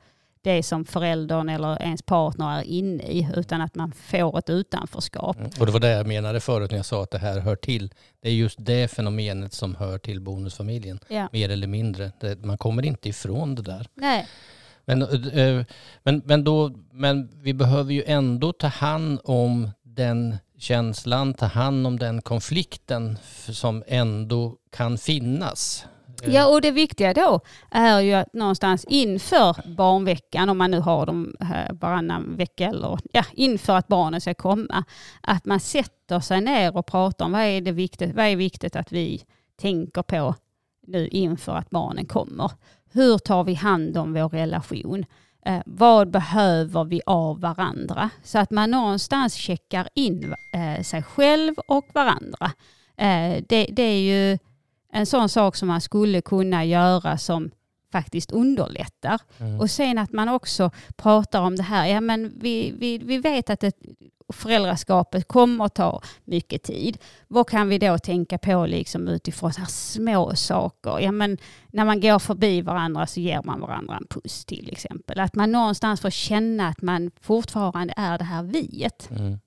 det 0.42 0.62
som 0.62 0.84
föräldern 0.84 1.48
eller 1.48 1.82
ens 1.82 2.02
partner 2.02 2.58
är 2.58 2.62
inne 2.62 3.02
i, 3.02 3.28
utan 3.36 3.60
att 3.60 3.74
man 3.74 3.92
får 3.92 4.38
ett 4.38 4.50
utanförskap. 4.50 5.36
Mm. 5.38 5.50
Och 5.60 5.66
det 5.66 5.72
var 5.72 5.80
det 5.80 5.88
jag 5.90 6.06
menade 6.06 6.40
förut 6.40 6.70
när 6.70 6.78
jag 6.78 6.86
sa 6.86 7.02
att 7.02 7.10
det 7.10 7.18
här 7.18 7.40
hör 7.40 7.56
till. 7.56 7.92
Det 8.22 8.28
är 8.28 8.32
just 8.32 8.56
det 8.58 8.88
fenomenet 8.88 9.52
som 9.52 9.74
hör 9.74 9.98
till 9.98 10.20
bonusfamiljen, 10.20 10.98
Ja. 11.08 11.28
mer 11.32 11.48
eller 11.50 11.66
mindre. 11.66 12.12
Det, 12.20 12.44
man 12.44 12.58
kommer 12.58 12.84
inte 12.84 13.08
ifrån 13.08 13.54
det 13.54 13.62
där. 13.62 13.86
Nej. 13.94 14.26
Men, 14.86 15.02
eh, 15.02 15.64
men, 16.02 16.22
men, 16.24 16.44
då, 16.44 16.70
men 16.92 17.28
vi 17.42 17.54
behöver 17.54 17.92
ju 17.92 18.02
ändå 18.06 18.52
ta 18.52 18.66
hand 18.66 19.20
om 19.24 19.70
den 19.82 20.36
känslan, 20.58 21.34
ta 21.34 21.46
hand 21.46 21.86
om 21.86 21.98
den 21.98 22.22
konflikten 22.22 23.18
som 23.48 23.84
ändå 23.86 24.56
kan 24.70 24.98
finnas. 24.98 25.86
Eh. 26.22 26.34
Ja, 26.34 26.46
och 26.46 26.60
det 26.60 26.70
viktiga 26.70 27.14
då 27.14 27.40
är 27.70 28.00
ju 28.00 28.12
att 28.12 28.32
någonstans 28.32 28.84
inför 28.84 29.56
barnveckan, 29.76 30.48
om 30.48 30.58
man 30.58 30.70
nu 30.70 30.80
har 30.80 31.06
dem 31.06 31.34
varannan 31.70 32.36
vecka 32.36 32.66
eller 32.66 32.98
ja, 33.12 33.24
inför 33.32 33.76
att 33.76 33.88
barnen 33.88 34.20
ska 34.20 34.34
komma, 34.34 34.84
att 35.20 35.44
man 35.44 35.60
sätter 35.60 36.20
sig 36.20 36.40
ner 36.40 36.76
och 36.76 36.86
pratar 36.86 37.24
om 37.24 37.32
vad 37.32 37.42
är, 37.42 37.60
det 37.60 37.72
viktigt, 37.72 38.14
vad 38.14 38.24
är 38.24 38.36
viktigt 38.36 38.76
att 38.76 38.92
vi 38.92 39.22
tänker 39.56 40.02
på 40.02 40.34
nu 40.86 41.08
inför 41.08 41.56
att 41.56 41.70
barnen 41.70 42.06
kommer. 42.06 42.50
Hur 42.96 43.18
tar 43.18 43.44
vi 43.44 43.54
hand 43.54 43.96
om 43.96 44.12
vår 44.12 44.28
relation? 44.28 45.04
Eh, 45.46 45.60
vad 45.66 46.10
behöver 46.10 46.84
vi 46.84 47.00
av 47.06 47.40
varandra? 47.40 48.10
Så 48.22 48.38
att 48.38 48.50
man 48.50 48.70
någonstans 48.70 49.34
checkar 49.34 49.88
in 49.94 50.34
eh, 50.54 50.82
sig 50.82 51.02
själv 51.02 51.54
och 51.68 51.84
varandra. 51.94 52.52
Eh, 52.96 53.42
det, 53.48 53.68
det, 53.72 53.82
är 53.82 54.00
ju 54.00 54.38
en 54.92 55.06
sån 55.06 55.28
sak 55.28 55.56
som 55.56 55.68
man 55.68 55.80
skulle 55.80 56.20
kunna 56.20 56.64
göra 56.64 57.18
som 57.18 57.50
faktiskt 57.96 58.32
underlättar. 58.32 59.20
Mm. 59.38 59.60
Och 59.60 59.70
sen 59.70 59.98
att 59.98 60.12
man 60.12 60.28
också 60.28 60.70
pratar 60.96 61.40
om 61.40 61.56
det 61.56 61.62
här, 61.62 61.86
ja 61.86 62.00
men 62.00 62.32
vi, 62.38 62.74
vi, 62.78 62.98
vi 62.98 63.18
vet 63.18 63.50
att 63.50 63.64
ett, 63.64 63.76
föräldraskapet 64.32 65.28
kommer 65.28 65.64
att 65.64 65.74
ta 65.74 66.02
mycket 66.24 66.62
tid. 66.62 66.98
Vad 67.28 67.48
kan 67.48 67.68
vi 67.68 67.78
då 67.78 67.98
tänka 67.98 68.38
på 68.38 68.66
liksom 68.66 69.08
utifrån 69.08 69.52
så 69.52 69.64
små 69.68 70.34
saker? 70.34 71.00
Ja, 71.00 71.12
men 71.12 71.38
när 71.72 71.84
man 71.84 72.00
går 72.00 72.18
förbi 72.18 72.62
varandra 72.62 73.06
så 73.06 73.20
ger 73.20 73.42
man 73.44 73.60
varandra 73.60 73.96
en 73.96 74.06
puss 74.06 74.44
till 74.44 74.68
exempel. 74.72 75.20
Att 75.20 75.34
man 75.34 75.52
någonstans 75.52 76.00
får 76.00 76.10
känna 76.10 76.68
att 76.68 76.82
man 76.82 77.10
fortfarande 77.20 77.94
är 77.96 78.18
det 78.18 78.24
här 78.24 78.42
viet. 78.42 79.10
Mm. 79.10 79.38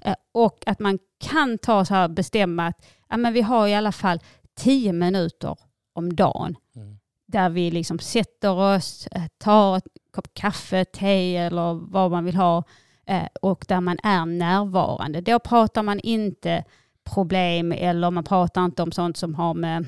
Eh, 0.00 0.14
och 0.32 0.62
att 0.66 0.80
man 0.80 0.98
kan 1.20 1.58
ta 1.58 1.84
så 1.84 1.94
här 1.94 2.08
bestämma 2.08 2.66
att 2.66 2.86
ja, 3.08 3.16
men 3.16 3.32
vi 3.32 3.42
har 3.42 3.68
i 3.68 3.74
alla 3.74 3.92
fall 3.92 4.20
tio 4.54 4.92
minuter 4.92 5.56
om 5.92 6.16
dagen 6.16 6.56
mm 6.76 6.98
där 7.26 7.50
vi 7.50 7.70
liksom 7.70 7.98
sätter 7.98 8.50
oss, 8.50 9.06
eh, 9.06 9.26
tar 9.38 9.74
en 9.74 9.80
kopp 10.10 10.34
kaffe, 10.34 10.84
te 10.84 11.36
eller 11.36 11.74
vad 11.74 12.10
man 12.10 12.24
vill 12.24 12.36
ha 12.36 12.64
eh, 13.06 13.26
och 13.42 13.64
där 13.68 13.80
man 13.80 13.98
är 14.02 14.26
närvarande. 14.26 15.20
Då 15.20 15.38
pratar 15.38 15.82
man 15.82 16.00
inte 16.00 16.64
problem 17.04 17.72
eller 17.72 18.10
man 18.10 18.24
pratar 18.24 18.64
inte 18.64 18.82
om 18.82 18.92
sånt 18.92 19.16
som 19.16 19.34
har 19.34 19.54
med 19.54 19.86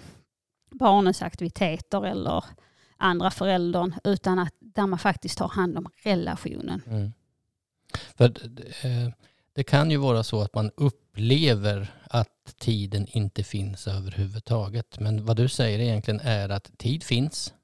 barnens 0.71 1.23
aktiviteter 1.23 2.07
eller 2.07 2.45
andra 2.97 3.31
föräldern 3.31 3.95
utan 4.05 4.39
att 4.39 4.55
där 4.61 4.87
man 4.87 4.99
faktiskt 4.99 5.39
tar 5.39 5.49
hand 5.49 5.79
om 5.79 5.89
relationen. 6.03 6.83
Mm. 6.87 7.13
För 8.17 8.25
eh, 8.25 9.13
det 9.59 9.65
kan 9.65 9.91
ju 9.91 9.97
vara 9.97 10.23
så 10.23 10.41
att 10.41 10.55
man 10.55 10.71
upplever 10.77 11.87
att 12.11 12.55
tiden 12.59 13.07
inte 13.11 13.43
finns 13.43 13.89
överhuvudtaget. 13.89 15.01
Men 15.01 15.25
vad 15.25 15.37
du 15.37 15.49
säger 15.49 15.79
egentligen 15.79 16.21
är 16.21 16.49
att 16.49 16.79
tid 16.79 17.05
finns. 17.05 17.55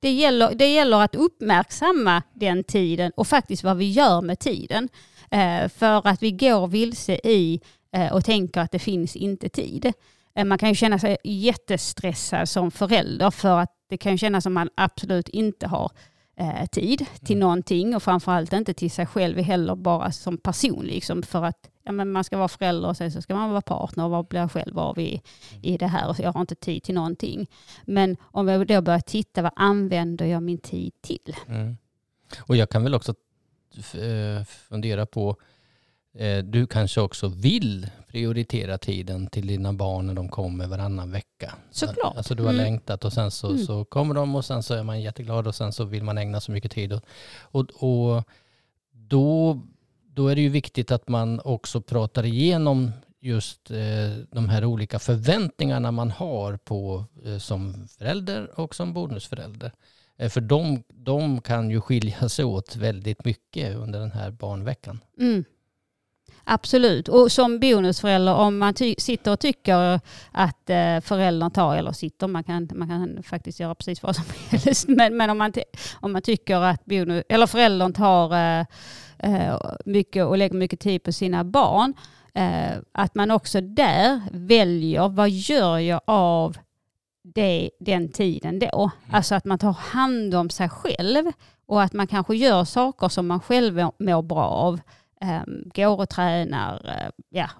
Det 0.00 0.10
gäller, 0.10 0.54
det 0.54 0.74
gäller 0.74 1.00
att 1.00 1.14
uppmärksamma 1.14 2.22
den 2.32 2.64
tiden 2.64 3.12
och 3.16 3.26
faktiskt 3.26 3.64
vad 3.64 3.76
vi 3.76 3.90
gör 3.90 4.20
med 4.20 4.38
tiden. 4.38 4.88
Eh, 5.30 5.68
för 5.68 6.06
att 6.06 6.22
vi 6.22 6.30
går 6.30 6.66
vilse 6.66 7.20
i 7.24 7.60
eh, 7.92 8.12
och 8.12 8.24
tänker 8.24 8.60
att 8.60 8.72
det 8.72 8.78
finns 8.78 9.16
inte 9.16 9.48
tid. 9.48 9.92
Eh, 10.34 10.44
man 10.44 10.58
kan 10.58 10.68
ju 10.68 10.74
känna 10.74 10.98
sig 10.98 11.16
jättestressad 11.24 12.48
som 12.48 12.70
förälder 12.70 13.30
för 13.30 13.58
att 13.58 13.72
det 13.88 13.96
kan 13.96 14.18
kännas 14.18 14.44
som 14.44 14.52
man 14.52 14.70
absolut 14.74 15.28
inte 15.28 15.66
har 15.66 15.90
eh, 16.36 16.66
tid 16.66 17.06
till 17.24 17.36
mm. 17.36 17.40
någonting 17.40 17.96
och 17.96 18.02
framförallt 18.02 18.52
inte 18.52 18.74
till 18.74 18.90
sig 18.90 19.06
själv 19.06 19.38
heller 19.38 19.74
bara 19.74 20.12
som 20.12 20.38
person. 20.38 20.84
Liksom, 20.84 21.22
för 21.22 21.44
att 21.44 21.70
ja, 21.82 21.92
men 21.92 22.12
man 22.12 22.24
ska 22.24 22.36
vara 22.36 22.48
förälder 22.48 22.88
och 22.88 22.96
sen 22.96 23.12
så 23.12 23.22
ska 23.22 23.34
man 23.34 23.50
vara 23.50 23.60
partner 23.60 24.04
och 24.04 24.10
vad 24.10 24.26
blir 24.26 24.48
själv 24.48 24.78
av 24.78 24.98
i, 24.98 25.22
i 25.62 25.76
det 25.76 25.86
här 25.86 26.08
och 26.08 26.18
jag 26.18 26.32
har 26.32 26.40
inte 26.40 26.54
tid 26.54 26.82
till 26.82 26.94
någonting. 26.94 27.46
Men 27.84 28.16
om 28.22 28.48
jag 28.48 28.66
då 28.66 28.80
börjar 28.80 29.00
titta, 29.00 29.42
vad 29.42 29.52
använder 29.56 30.26
jag 30.26 30.42
min 30.42 30.58
tid 30.58 30.92
till? 31.00 31.36
Mm. 31.48 31.76
Och 32.40 32.56
jag 32.56 32.70
kan 32.70 32.82
väl 32.82 32.94
också 32.94 33.14
eh, 33.94 34.44
fundera 34.44 35.06
på, 35.06 35.36
eh, 36.14 36.38
du 36.38 36.66
kanske 36.66 37.00
också 37.00 37.28
vill 37.28 37.90
prioritera 38.14 38.78
tiden 38.78 39.26
till 39.26 39.46
dina 39.46 39.72
barn 39.72 40.06
när 40.06 40.14
de 40.14 40.28
kommer 40.28 40.66
varannan 40.66 41.10
vecka. 41.10 41.54
Såklart. 41.70 42.16
Alltså 42.16 42.34
du 42.34 42.42
har 42.42 42.50
mm. 42.50 42.64
längtat 42.64 43.04
och 43.04 43.12
sen 43.12 43.30
så, 43.30 43.48
mm. 43.48 43.58
så 43.58 43.84
kommer 43.84 44.14
de 44.14 44.34
och 44.34 44.44
sen 44.44 44.62
så 44.62 44.74
är 44.74 44.82
man 44.82 45.02
jätteglad 45.02 45.46
och 45.46 45.54
sen 45.54 45.72
så 45.72 45.84
vill 45.84 46.04
man 46.04 46.18
ägna 46.18 46.40
så 46.40 46.52
mycket 46.52 46.72
tid. 46.72 46.92
Och, 46.92 47.02
och, 47.42 47.70
och 47.70 48.24
då 48.92 49.60
då 50.14 50.28
är 50.28 50.34
det 50.34 50.40
ju 50.40 50.48
viktigt 50.48 50.90
att 50.90 51.08
man 51.08 51.40
också 51.44 51.80
pratar 51.80 52.24
igenom 52.24 52.92
just 53.20 53.70
eh, 53.70 53.76
de 54.30 54.48
här 54.48 54.64
olika 54.64 54.98
förväntningarna 54.98 55.90
man 55.90 56.10
har 56.10 56.56
på 56.56 57.04
eh, 57.24 57.38
som 57.38 57.88
förälder 57.98 58.60
och 58.60 58.74
som 58.74 58.92
bonusförälder. 58.92 59.72
Eh, 60.16 60.30
för 60.30 60.40
de, 60.40 60.82
de 60.88 61.40
kan 61.40 61.70
ju 61.70 61.80
skilja 61.80 62.28
sig 62.28 62.44
åt 62.44 62.76
väldigt 62.76 63.24
mycket 63.24 63.76
under 63.76 64.00
den 64.00 64.12
här 64.12 64.30
barnveckan. 64.30 65.00
Mm. 65.20 65.44
Absolut, 66.44 67.08
och 67.08 67.32
som 67.32 67.60
bonusförälder 67.60 68.34
om 68.34 68.58
man 68.58 68.74
sitter 68.98 69.32
och 69.32 69.40
tycker 69.40 70.00
att 70.32 70.70
eh, 70.70 71.00
föräldern 71.00 71.50
tar, 71.50 71.76
eller 71.76 71.92
sitter, 71.92 72.26
man 72.26 72.44
kan, 72.44 72.68
man 72.74 72.88
kan 72.88 73.22
faktiskt 73.22 73.60
göra 73.60 73.74
precis 73.74 74.02
vad 74.02 74.16
som 74.16 74.24
helst, 74.48 74.88
men, 74.88 75.16
men 75.16 75.30
om, 75.30 75.38
man, 75.38 75.52
om 76.00 76.12
man 76.12 76.22
tycker 76.22 76.56
att 76.56 76.84
bonus, 76.84 77.24
eller 77.28 77.46
föräldern 77.46 77.92
tar 77.92 78.58
eh, 78.60 78.66
Eh, 79.24 79.58
mycket 79.84 80.24
och 80.24 80.38
lägger 80.38 80.54
mycket 80.54 80.80
tid 80.80 81.02
på 81.02 81.12
sina 81.12 81.44
barn. 81.44 81.94
Eh, 82.34 82.76
att 82.92 83.14
man 83.14 83.30
också 83.30 83.60
där 83.60 84.20
väljer 84.32 85.08
vad 85.08 85.30
gör 85.30 85.78
jag 85.78 86.00
av 86.04 86.56
det, 87.22 87.70
den 87.80 88.12
tiden 88.12 88.58
då. 88.58 88.90
Mm. 89.04 89.14
Alltså 89.16 89.34
att 89.34 89.44
man 89.44 89.58
tar 89.58 89.72
hand 89.72 90.34
om 90.34 90.50
sig 90.50 90.68
själv 90.68 91.32
och 91.66 91.82
att 91.82 91.92
man 91.92 92.06
kanske 92.06 92.36
gör 92.36 92.64
saker 92.64 93.08
som 93.08 93.26
man 93.26 93.40
själv 93.40 93.76
mår 93.98 94.22
bra 94.22 94.44
av. 94.44 94.80
Um, 95.20 95.70
går 95.74 96.00
och 96.00 96.08
tränar. 96.08 96.74
Uh, 96.84 97.10
ja. 97.28 97.50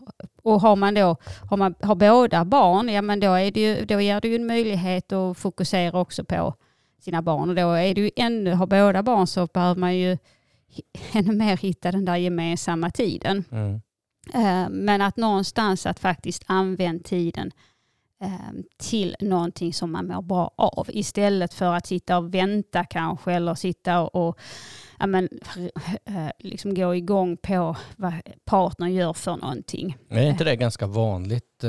Och 0.42 0.60
har 0.60 0.76
man 0.76 0.94
då 0.94 1.16
har, 1.50 1.56
man, 1.56 1.74
har 1.82 1.94
båda 1.94 2.44
barn, 2.44 2.88
ja 2.88 3.02
men 3.02 3.20
då, 3.20 3.32
är 3.32 3.50
det 3.50 3.60
ju, 3.60 3.84
då 3.84 4.00
ger 4.00 4.20
det 4.20 4.28
ju 4.28 4.36
en 4.36 4.46
möjlighet 4.46 5.12
att 5.12 5.38
fokusera 5.38 6.00
också 6.00 6.24
på 6.24 6.54
sina 7.00 7.22
barn. 7.22 7.48
Och 7.48 7.54
då 7.54 7.72
är 7.72 7.94
det 7.94 8.00
ju 8.00 8.10
ännu, 8.16 8.52
har 8.52 8.66
båda 8.66 9.02
barn 9.02 9.26
så 9.26 9.46
behöver 9.46 9.80
man 9.80 9.96
ju 9.96 10.18
ännu 11.12 11.32
mer 11.32 11.56
hitta 11.56 11.92
den 11.92 12.04
där 12.04 12.16
gemensamma 12.16 12.90
tiden. 12.90 13.44
Mm. 13.50 13.80
Eh, 14.34 14.68
men 14.70 15.02
att 15.02 15.16
någonstans 15.16 15.86
att 15.86 16.00
faktiskt 16.00 16.44
använda 16.46 17.02
tiden 17.02 17.50
eh, 18.22 18.52
till 18.78 19.16
någonting 19.20 19.74
som 19.74 19.92
man 19.92 20.06
mår 20.06 20.22
bra 20.22 20.54
av 20.56 20.86
istället 20.92 21.54
för 21.54 21.74
att 21.74 21.86
sitta 21.86 22.18
och 22.18 22.34
vänta 22.34 22.84
kanske 22.84 23.32
eller 23.32 23.54
sitta 23.54 24.00
och 24.00 24.38
ja, 24.98 25.06
men, 25.06 25.28
eh, 26.04 26.28
liksom 26.38 26.74
gå 26.74 26.94
igång 26.94 27.36
på 27.36 27.76
vad 27.96 28.12
partnern 28.44 28.94
gör 28.94 29.12
för 29.12 29.36
någonting. 29.36 29.96
är 30.08 30.30
inte 30.30 30.44
det 30.44 30.56
ganska 30.56 30.86
vanligt 30.86 31.64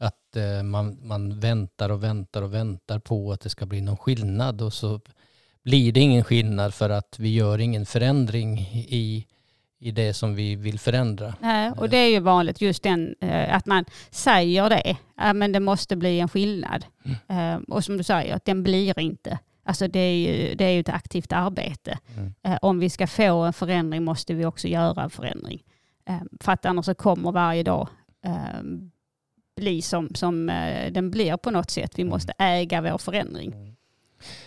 att 0.00 0.36
man, 0.64 0.98
man 1.02 1.40
väntar 1.40 1.90
och 1.90 2.02
väntar 2.02 2.42
och 2.42 2.54
väntar 2.54 2.98
på 2.98 3.32
att 3.32 3.40
det 3.40 3.48
ska 3.48 3.66
bli 3.66 3.80
någon 3.80 3.96
skillnad 3.96 4.62
och 4.62 4.72
så 4.72 5.00
blir 5.68 5.92
det 5.92 6.00
ingen 6.00 6.24
skillnad 6.24 6.74
för 6.74 6.90
att 6.90 7.18
vi 7.18 7.34
gör 7.34 7.58
ingen 7.58 7.86
förändring 7.86 8.58
i, 8.88 9.26
i 9.78 9.90
det 9.90 10.14
som 10.14 10.34
vi 10.34 10.56
vill 10.56 10.78
förändra. 10.78 11.34
Nej, 11.40 11.72
och 11.76 11.88
det 11.88 11.96
är 11.96 12.08
ju 12.08 12.20
vanligt 12.20 12.60
just 12.60 12.82
den 12.82 13.14
eh, 13.20 13.54
att 13.54 13.66
man 13.66 13.84
säger 14.10 14.70
det, 14.70 14.96
men 15.34 15.52
det 15.52 15.60
måste 15.60 15.96
bli 15.96 16.20
en 16.20 16.28
skillnad. 16.28 16.84
Mm. 17.04 17.54
Eh, 17.54 17.60
och 17.68 17.84
som 17.84 17.96
du 17.96 18.02
säger, 18.02 18.34
att 18.34 18.44
den 18.44 18.62
blir 18.62 18.98
inte. 18.98 19.38
Alltså 19.68 19.88
det 19.88 19.98
är 19.98 20.14
ju, 20.14 20.54
det 20.54 20.64
är 20.64 20.70
ju 20.70 20.80
ett 20.80 20.88
aktivt 20.88 21.32
arbete. 21.32 21.98
Mm. 22.16 22.34
Eh, 22.42 22.58
om 22.62 22.78
vi 22.78 22.90
ska 22.90 23.06
få 23.06 23.42
en 23.42 23.52
förändring 23.52 24.04
måste 24.04 24.34
vi 24.34 24.44
också 24.44 24.68
göra 24.68 25.02
en 25.02 25.10
förändring. 25.10 25.64
För 26.40 26.52
att 26.52 26.66
annars 26.66 26.86
så 26.86 26.94
kommer 26.94 27.32
varje 27.32 27.62
dag 27.62 27.88
bli 29.56 29.82
som, 29.82 30.14
som 30.14 30.46
den 30.92 31.10
blir 31.10 31.36
på 31.36 31.50
något 31.50 31.70
sätt. 31.70 31.98
Vi 31.98 32.02
mm. 32.02 32.10
måste 32.10 32.32
äga 32.38 32.80
vår 32.80 32.98
förändring. 32.98 33.52
Mm. 33.52 33.76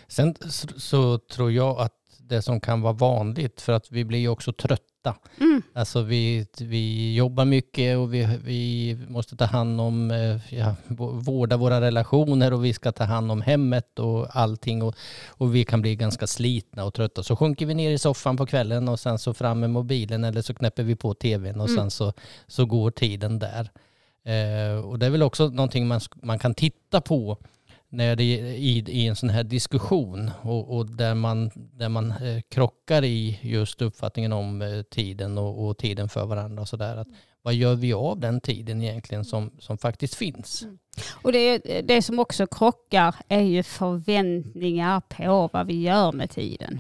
Sen 0.08 0.36
så, 0.50 0.68
så, 0.80 1.18
tror 1.18 1.52
jag 1.52 1.80
att 1.80 2.01
det 2.32 2.42
som 2.42 2.62
kan 2.62 2.82
vara 2.82 2.94
vanligt, 2.94 3.62
för 3.62 3.74
att 3.74 3.92
vi 3.92 4.06
blir 4.06 4.20
ju 4.20 4.28
också 4.28 4.54
trötta. 4.54 5.16
Mm. 5.40 5.62
Alltså 5.74 6.02
vi, 6.02 6.48
vi 6.60 7.16
jobbar 7.16 7.46
mycket 7.46 7.98
och 7.98 8.14
vi, 8.14 8.40
vi 8.44 8.98
måste 9.08 9.36
ta 9.36 9.46
hand 9.46 9.82
om, 9.82 10.12
eh, 10.12 10.56
ja, 10.56 10.76
vårda 11.26 11.58
våra 11.58 11.82
relationer 11.82 12.54
och 12.54 12.66
vi 12.66 12.74
ska 12.74 12.92
ta 12.92 13.04
hand 13.04 13.32
om 13.32 13.42
hemmet 13.42 14.00
och 14.00 14.28
allting. 14.36 14.84
Och, 14.84 14.96
och 15.28 15.56
vi 15.56 15.64
kan 15.64 15.82
bli 15.82 15.96
ganska 15.96 16.28
slitna 16.28 16.84
och 16.84 16.94
trötta. 16.94 17.24
Så 17.24 17.36
sjunker 17.36 17.66
vi 17.66 17.74
ner 17.74 17.92
i 17.92 17.98
soffan 17.98 18.38
på 18.38 18.46
kvällen 18.46 18.90
och 18.90 19.00
sen 19.00 19.20
så 19.20 19.34
fram 19.34 19.60
med 19.60 19.70
mobilen 19.70 20.24
eller 20.24 20.42
så 20.42 20.54
knäpper 20.54 20.84
vi 20.84 20.96
på 20.96 21.14
tvn 21.14 21.62
och 21.62 21.70
mm. 21.70 21.78
sen 21.78 21.92
så, 21.92 22.14
så 22.48 22.66
går 22.66 22.92
tiden 22.92 23.40
där. 23.40 23.72
Eh, 24.24 24.86
och 24.86 25.00
det 25.00 25.06
är 25.06 25.10
väl 25.10 25.24
också 25.24 25.48
någonting 25.48 25.88
man, 25.88 26.02
man 26.24 26.40
kan 26.40 26.54
titta 26.54 27.02
på 27.02 27.38
när 27.92 28.16
det, 28.16 28.24
i, 28.24 28.84
i 28.88 29.08
en 29.08 29.16
sån 29.16 29.30
här 29.30 29.44
diskussion 29.44 30.32
och, 30.42 30.78
och 30.78 30.86
där 30.86 31.16
man, 31.16 31.52
där 31.56 31.90
man 31.90 32.12
eh, 32.12 32.42
krockar 32.50 33.04
i 33.04 33.40
just 33.42 33.82
uppfattningen 33.82 34.34
om 34.34 34.62
eh, 34.62 34.82
tiden 34.82 35.38
och, 35.38 35.68
och, 35.68 35.78
tiden 35.78 36.10
för 36.10 36.26
varandra 36.26 36.62
och 36.62 36.68
sådär. 36.68 36.98
Att, 36.98 37.08
vad 37.42 37.54
gör 37.54 37.76
vi 37.76 37.94
av 37.94 38.20
den 38.20 38.42
tiden 38.42 38.82
egentligen 38.82 39.26
som, 39.26 39.52
som 39.60 39.78
faktiskt 39.78 40.16
finns? 40.16 40.62
Mm. 40.64 40.78
Och 41.22 41.32
det, 41.32 41.58
det 41.82 42.02
som 42.02 42.20
också 42.20 42.48
krockar 42.48 43.16
är 43.28 43.42
ju 43.42 43.64
förväntningar 43.64 45.02
på 45.02 45.50
vad 45.54 45.68
vi 45.68 45.82
gör 45.82 46.12
med 46.12 46.30
tiden. 46.30 46.74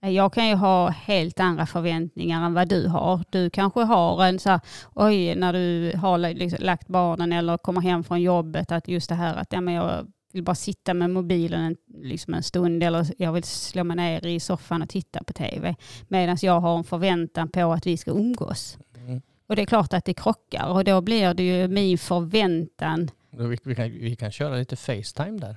Mm. 0.00 0.14
Jag 0.14 0.32
kan 0.32 0.48
ju 0.48 0.54
ha 0.54 0.88
helt 0.88 1.40
andra 1.40 1.66
förväntningar 1.66 2.46
än 2.46 2.54
vad 2.54 2.68
du 2.68 2.88
har. 2.88 3.24
Du 3.30 3.50
kanske 3.50 3.80
har 3.80 4.24
en 4.24 4.38
så 4.38 4.50
här, 4.50 4.60
oj, 4.94 5.34
när 5.34 5.52
du 5.52 5.96
har 5.96 6.18
liksom 6.18 6.64
lagt 6.64 6.88
barnen 6.88 7.32
eller 7.32 7.58
kommer 7.58 7.80
hem 7.80 8.04
från 8.04 8.22
jobbet, 8.22 8.72
att 8.72 8.88
just 8.88 9.08
det 9.08 9.14
här 9.14 9.36
att 9.36 9.52
ja, 9.52 9.60
men 9.60 9.74
jag 9.74 10.06
vill 10.32 10.42
bara 10.42 10.54
sitta 10.54 10.94
med 10.94 11.10
mobilen 11.10 11.60
en, 11.60 11.76
liksom 12.02 12.34
en 12.34 12.42
stund 12.42 12.82
eller 12.82 13.06
jag 13.18 13.32
vill 13.32 13.44
slå 13.44 13.84
mig 13.84 13.96
ner 13.96 14.26
i 14.26 14.40
soffan 14.40 14.82
och 14.82 14.88
titta 14.88 15.24
på 15.24 15.32
tv. 15.32 15.76
Medan 16.08 16.36
jag 16.42 16.60
har 16.60 16.78
en 16.78 16.84
förväntan 16.84 17.48
på 17.48 17.72
att 17.72 17.86
vi 17.86 17.96
ska 17.96 18.10
umgås. 18.10 18.78
Mm. 18.96 19.22
Och 19.46 19.56
det 19.56 19.62
är 19.62 19.66
klart 19.66 19.92
att 19.92 20.04
det 20.04 20.14
krockar 20.14 20.66
och 20.68 20.84
då 20.84 21.00
blir 21.00 21.34
det 21.34 21.42
ju 21.42 21.68
min 21.68 21.98
förväntan. 21.98 23.10
Vi, 23.30 23.58
vi, 23.64 23.74
kan, 23.74 23.90
vi 23.90 24.16
kan 24.16 24.32
köra 24.32 24.56
lite 24.56 24.76
Facetime 24.76 25.38
där. 25.38 25.56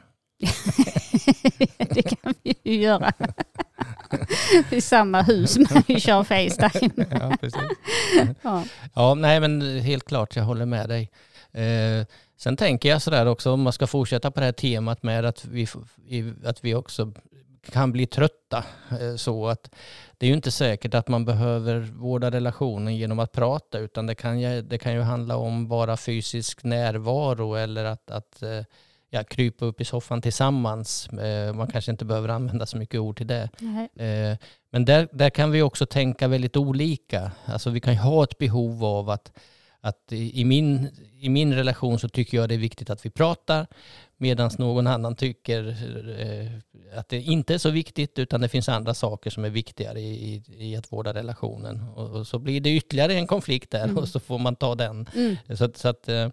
det 1.78 2.02
kan 2.02 2.34
vi 2.44 2.56
ju 2.64 2.82
göra. 2.82 3.14
I 4.72 4.82
samma 4.82 5.22
hus 5.22 5.58
men 5.58 5.84
vi 5.88 6.00
kör 6.00 6.24
Facetime. 6.24 7.06
ja, 7.12 7.38
precis. 7.42 7.62
Ja. 8.42 8.64
ja, 8.94 9.16
nej 9.16 9.40
men 9.40 9.80
helt 9.80 10.06
klart, 10.06 10.36
jag 10.36 10.44
håller 10.44 10.66
med 10.66 10.90
dig. 10.90 11.12
Eh, 11.52 12.06
sen 12.44 12.58
tänker 12.58 12.90
jag 12.90 13.02
sådär 13.02 13.26
också, 13.26 13.52
om 13.52 13.62
man 13.62 13.74
ska 13.74 13.88
fortsätta 13.88 14.32
på 14.32 14.40
det 14.40 14.46
här 14.46 14.54
temat 14.54 15.04
med 15.04 15.26
att 15.26 15.46
vi, 15.46 15.68
att 16.46 16.64
vi 16.64 16.76
också 16.76 17.12
kan 17.70 17.92
bli 17.92 18.06
trötta. 18.06 18.64
Eh, 19.02 19.16
så 19.16 19.48
att 19.48 19.76
det 20.18 20.26
är 20.26 20.28
ju 20.28 20.36
inte 20.36 20.52
säkert 20.52 20.94
att 20.94 21.08
man 21.08 21.26
behöver 21.26 21.80
vårda 21.80 22.32
relationen 22.32 22.96
genom 22.96 23.20
att 23.20 23.32
prata 23.32 23.80
utan 23.80 24.08
det 24.08 24.16
kan 24.16 24.40
ju, 24.40 24.62
det 24.62 24.78
kan 24.78 24.94
ju 24.94 25.02
handla 25.02 25.38
om 25.38 25.68
bara 25.68 25.98
fysisk 25.98 26.64
närvaro 26.64 27.56
eller 27.56 27.86
att, 27.86 28.12
att 28.12 28.44
eh, 28.44 28.64
ja, 29.10 29.24
krypa 29.24 29.66
upp 29.66 29.82
i 29.82 29.86
soffan 29.86 30.22
tillsammans. 30.22 31.08
Eh, 31.10 31.54
man 31.54 31.68
kanske 31.68 31.92
inte 31.92 32.06
behöver 32.06 32.30
använda 32.30 32.66
så 32.66 32.78
mycket 32.78 33.00
ord 33.00 33.18
till 33.18 33.28
det. 33.28 33.50
Nej. 33.60 34.38
Men 34.72 34.86
där, 34.86 35.08
där 35.12 35.30
kan 35.30 35.52
vi 35.52 35.62
också 35.62 35.86
tänka 35.86 36.28
väldigt 36.28 36.58
olika. 36.58 37.32
Alltså 37.46 37.70
vi 37.70 37.80
kan 37.80 37.94
ju 37.94 38.00
ha 38.00 38.24
ett 38.24 38.38
behov 38.38 38.86
av 38.86 39.10
att 39.10 39.32
att 39.82 40.12
i 40.12 40.46
min, 40.46 40.90
i 41.20 41.30
min 41.30 41.54
relation 41.54 42.00
så 42.00 42.10
tycker 42.10 42.38
jag 42.38 42.50
det 42.50 42.56
är 42.56 42.60
viktigt 42.60 42.90
att 42.90 43.06
vi 43.06 43.10
pratar 43.10 43.68
medan 44.18 44.52
någon 44.58 44.88
annan 44.88 45.16
tycker 45.16 45.68
eh, 46.20 47.00
att 47.00 47.10
det 47.10 47.22
inte 47.22 47.54
är 47.54 47.58
så 47.58 47.70
viktigt 47.70 48.20
utan 48.20 48.42
det 48.42 48.50
finns 48.50 48.70
andra 48.70 48.94
saker 48.94 49.30
som 49.30 49.46
är 49.46 49.50
viktigare 49.50 50.00
i, 50.00 50.44
i 50.58 50.76
att 50.76 50.92
vårda 50.92 51.14
relationen. 51.14 51.84
Och, 51.96 52.10
och, 52.10 52.28
så 52.28 52.40
blir 52.40 52.62
det 52.62 52.70
ytterligare 52.70 53.14
en 53.14 53.28
konflikt 53.28 53.72
där 53.72 53.84
mm. 53.84 53.98
och 53.98 54.08
så 54.08 54.20
får 54.20 54.40
man 54.40 54.56
ta 54.56 54.76
den. 54.76 55.10
Mm. 55.16 55.36
Så, 55.58 55.72
så, 55.76 55.88
att 55.88 56.10
eh 56.10 56.30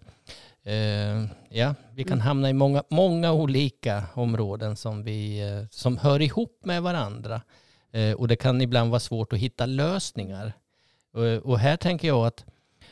ja, 1.49 1.75
vi 1.93 2.03
kan 2.03 2.13
mm. 2.13 2.19
hamna 2.19 2.49
i 2.49 2.53
många, 2.53 2.83
många 2.89 3.31
olika 3.33 4.03
områden 4.13 4.75
som, 4.75 5.03
vi, 5.03 5.39
eh, 5.39 5.65
som 5.71 5.97
hör 5.97 6.21
ihop 6.21 6.59
med 6.63 6.83
varandra. 6.83 7.41
Eh, 7.91 8.13
och 8.13 8.27
det 8.27 8.35
kan 8.35 8.61
ibland 8.61 8.89
vara 8.89 8.99
svårt 8.99 9.33
att 9.33 9.39
hitta 9.39 9.65
lösningar. 9.65 10.53
Och 11.43 11.59
här 11.59 11.77
tänker 11.77 12.07
jag 12.07 12.25
att 12.25 12.45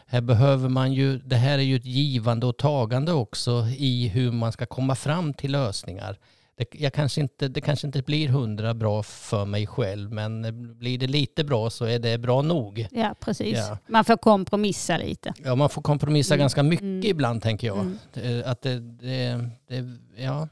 här 0.10 0.22
behöver 0.22 0.70
man 0.70 0.94
ju, 0.94 1.18
det 1.18 1.36
här 1.36 1.58
är 1.58 1.64
ju 1.64 1.76
ett 1.76 1.86
givande 1.86 2.46
och 2.46 2.58
tagande 2.58 3.14
också 3.14 3.68
i 3.78 4.08
hur 4.08 4.32
man 4.32 4.52
ska 4.52 4.66
komma 4.66 4.96
fram 4.96 5.34
till 5.34 5.52
lösningar. 5.52 6.18
Det, 6.58 6.66
jag 6.72 6.94
kanske 6.94 7.22
inte, 7.22 7.48
det 7.48 7.62
kanske 7.62 7.88
inte 7.88 8.02
blir 8.02 8.28
hundra 8.28 8.74
bra 8.74 9.04
för 9.04 9.46
mig 9.46 9.68
själv, 9.68 10.12
men 10.12 10.42
blir 10.80 10.98
det 10.98 11.08
lite 11.08 11.44
bra 11.44 11.70
så 11.70 11.86
är 11.86 12.00
det 12.00 12.18
bra 12.18 12.42
nog. 12.42 12.88
Ja, 12.92 13.16
precis. 13.20 13.58
Ja. 13.58 13.78
Man 13.88 14.06
får 14.06 14.18
kompromissa 14.18 14.98
lite. 14.98 15.34
Ja, 15.44 15.56
man 15.56 15.70
får 15.70 15.82
kompromissa 15.82 16.34
mm. 16.34 16.44
ganska 16.44 16.64
mycket 16.64 16.84
mm. 16.84 17.06
ibland, 17.06 17.42
tänker 17.42 17.68
jag. 17.68 17.80
Mm. 17.80 18.44
Att 18.46 18.62
det, 18.62 18.80
det, 18.80 19.50
det, 19.68 19.98
ja. 20.16 20.48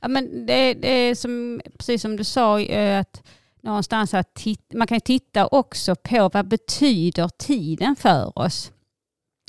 Ja, 0.00 0.08
men 0.08 0.46
det, 0.46 0.74
det 0.74 0.88
är 0.88 1.14
som, 1.14 1.60
precis 1.78 2.02
som 2.02 2.16
du 2.16 2.24
sa, 2.24 2.60
eh, 2.60 3.00
att 3.00 3.22
någonstans 3.60 4.14
att 4.14 4.34
titta, 4.34 4.78
man 4.78 4.86
kan 4.86 5.00
titta 5.00 5.46
också 5.46 5.94
på 5.94 6.30
vad 6.32 6.48
betyder 6.48 7.28
tiden 7.28 7.96
för 7.96 8.38
oss? 8.38 8.72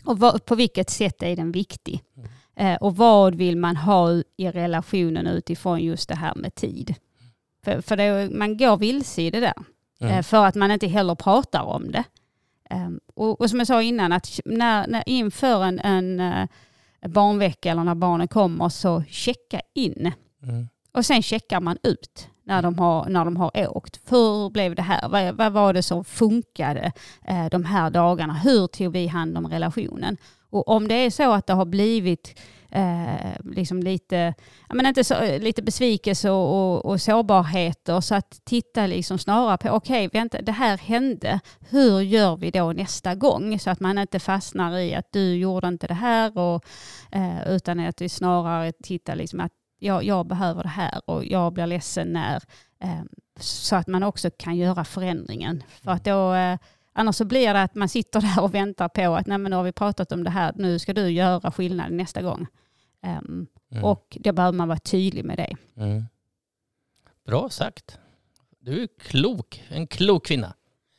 Och 0.03 0.19
vad, 0.19 0.45
på 0.45 0.55
vilket 0.55 0.89
sätt 0.89 1.23
är 1.23 1.35
den 1.35 1.51
viktig? 1.51 2.03
Mm. 2.17 2.29
Eh, 2.55 2.77
och 2.77 2.95
vad 2.95 3.35
vill 3.35 3.57
man 3.57 3.75
ha 3.75 4.11
i 4.37 4.51
relationen 4.51 5.27
utifrån 5.27 5.79
just 5.79 6.09
det 6.09 6.15
här 6.15 6.35
med 6.35 6.55
tid? 6.55 6.95
För, 7.63 7.81
för 7.81 7.97
det, 7.97 8.29
man 8.31 8.57
går 8.57 8.77
vilse 8.77 9.21
i 9.21 9.31
det 9.31 9.39
där. 9.39 9.63
Mm. 9.99 10.13
Eh, 10.13 10.23
för 10.23 10.45
att 10.45 10.55
man 10.55 10.71
inte 10.71 10.87
heller 10.87 11.15
pratar 11.15 11.61
om 11.61 11.91
det. 11.91 12.03
Eh, 12.69 12.89
och, 13.13 13.41
och, 13.41 13.49
som 13.49 13.59
jag 13.59 13.67
sa 13.67 13.81
innan, 13.81 14.11
att 14.11 14.39
när, 14.45 14.87
när 14.87 15.03
inför 15.05 15.63
en, 15.63 15.79
en 15.79 16.19
uh, 16.19 16.45
barnvecka 17.09 17.71
eller 17.71 17.83
när 17.83 17.95
barnen 17.95 18.27
kommer 18.27 18.69
så 18.69 19.03
checka 19.09 19.61
in. 19.73 20.11
Mm. 20.43 20.67
Och 20.91 21.05
sen 21.05 21.21
checkar 21.21 21.61
man 21.61 21.77
ut 21.83 22.27
när 22.51 22.61
de 22.61 22.79
har, 22.79 23.09
när 23.09 23.25
de 23.25 23.37
har 23.37 23.77
åkt. 23.77 23.99
Hur 24.09 24.49
blev 24.49 24.75
det 24.75 24.81
här? 24.81 25.09
Vad, 25.09 25.35
vad 25.35 25.51
var 25.51 25.73
det 25.73 25.83
som 25.83 26.03
funkade 26.05 26.91
eh, 27.27 27.45
de 27.51 27.63
här 27.63 27.89
dagarna? 27.89 28.33
Hur 28.33 28.67
tog 28.67 28.93
vi 28.93 29.07
hand 29.07 29.37
om 29.37 29.47
relationen? 29.47 30.17
Och 30.49 30.67
om 30.67 30.87
det 30.87 30.95
är 30.95 31.09
så 31.09 31.31
att 31.31 31.47
det 31.47 31.53
har 31.53 31.65
blivit 31.65 32.39
eh, 32.69 33.31
liksom 33.43 33.79
lite, 33.79 34.33
men 34.73 34.85
inte 34.85 35.03
så, 35.03 35.13
eh, 35.13 35.41
lite 35.41 35.61
besvikelse 35.61 36.29
och, 36.29 36.75
och, 36.75 36.85
och 36.85 37.01
sårbarheter 37.01 38.01
så 38.01 38.15
att 38.15 38.41
titta 38.43 38.87
liksom 38.87 39.17
snarare 39.17 39.57
på, 39.57 39.69
okej, 39.69 40.07
okay, 40.07 40.19
vänta, 40.19 40.41
det 40.41 40.51
här 40.51 40.77
hände, 40.77 41.39
hur 41.69 42.01
gör 42.01 42.37
vi 42.37 42.51
då 42.51 42.71
nästa 42.71 43.15
gång? 43.15 43.59
Så 43.59 43.69
att 43.69 43.79
man 43.79 43.97
inte 43.97 44.19
fastnar 44.19 44.77
i 44.77 44.95
att 44.95 45.11
du 45.11 45.35
gjorde 45.35 45.67
inte 45.67 45.87
det 45.87 45.93
här 45.93 46.37
och, 46.37 46.65
eh, 47.11 47.47
utan 47.47 47.79
att 47.79 48.01
vi 48.01 48.09
snarare 48.09 48.71
tittar 48.71 49.15
liksom 49.15 49.39
att 49.39 49.51
jag, 49.81 50.03
jag 50.03 50.25
behöver 50.25 50.63
det 50.63 50.69
här 50.69 51.01
och 51.05 51.25
jag 51.25 51.53
blir 51.53 51.67
ledsen 51.67 52.13
när. 52.13 52.43
Eh, 52.79 53.01
så 53.39 53.75
att 53.75 53.87
man 53.87 54.03
också 54.03 54.29
kan 54.37 54.57
göra 54.57 54.83
förändringen. 54.83 55.63
För 55.83 55.91
att 55.91 56.03
då, 56.03 56.33
eh, 56.33 56.57
annars 56.93 57.15
så 57.15 57.25
blir 57.25 57.53
det 57.53 57.61
att 57.61 57.75
man 57.75 57.89
sitter 57.89 58.21
där 58.35 58.43
och 58.43 58.53
väntar 58.55 58.89
på 58.89 59.15
att 59.15 59.27
Nej, 59.27 59.37
men 59.37 59.49
nu 59.49 59.55
har 59.55 59.63
vi 59.63 59.71
pratat 59.71 60.11
om 60.11 60.23
det 60.23 60.29
här, 60.29 60.53
nu 60.55 60.79
ska 60.79 60.93
du 60.93 61.09
göra 61.09 61.51
skillnad 61.51 61.91
nästa 61.91 62.21
gång. 62.21 62.47
Um, 63.03 63.47
mm. 63.71 63.83
Och 63.83 64.17
då 64.19 64.33
behöver 64.33 64.57
man 64.57 64.67
vara 64.67 64.79
tydlig 64.79 65.25
med 65.25 65.37
det. 65.37 65.55
Mm. 65.75 66.05
Bra 67.25 67.49
sagt. 67.49 67.99
Du 68.59 68.83
är 68.83 68.87
klok, 68.99 69.63
en 69.69 69.87
klok 69.87 70.25
kvinna. 70.25 70.53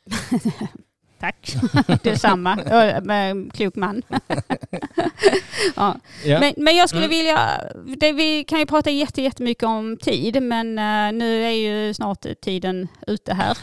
Tack, 1.22 1.56
detsamma. 2.02 2.56
Klok 3.54 3.76
man. 3.76 4.02
ja. 5.76 5.96
ja. 6.24 6.40
Men, 6.40 6.54
men 6.56 6.76
jag 6.76 6.88
skulle 6.88 7.04
mm. 7.04 7.16
vilja, 7.16 7.60
det, 7.96 8.12
vi 8.12 8.44
kan 8.44 8.58
ju 8.58 8.66
prata 8.66 8.90
jättemycket 8.90 9.62
om 9.62 9.96
tid, 9.96 10.42
men 10.42 10.78
uh, 10.78 11.18
nu 11.18 11.44
är 11.44 11.50
ju 11.50 11.94
snart 11.94 12.26
tiden 12.42 12.88
ute 13.06 13.34
här. 13.34 13.58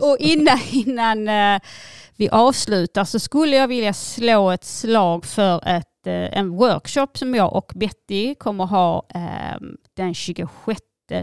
och 0.10 0.16
innan, 0.18 0.58
innan 0.70 1.28
uh, 1.28 1.60
vi 2.16 2.28
avslutar 2.28 3.04
så 3.04 3.18
skulle 3.18 3.56
jag 3.56 3.68
vilja 3.68 3.92
slå 3.92 4.50
ett 4.50 4.64
slag 4.64 5.24
för 5.24 5.68
ett, 5.68 6.06
uh, 6.06 6.38
en 6.38 6.48
workshop 6.48 7.08
som 7.14 7.34
jag 7.34 7.52
och 7.52 7.72
Betty 7.74 8.34
kommer 8.34 8.64
ha 8.64 9.06
den 9.96 10.14
26 10.14 10.80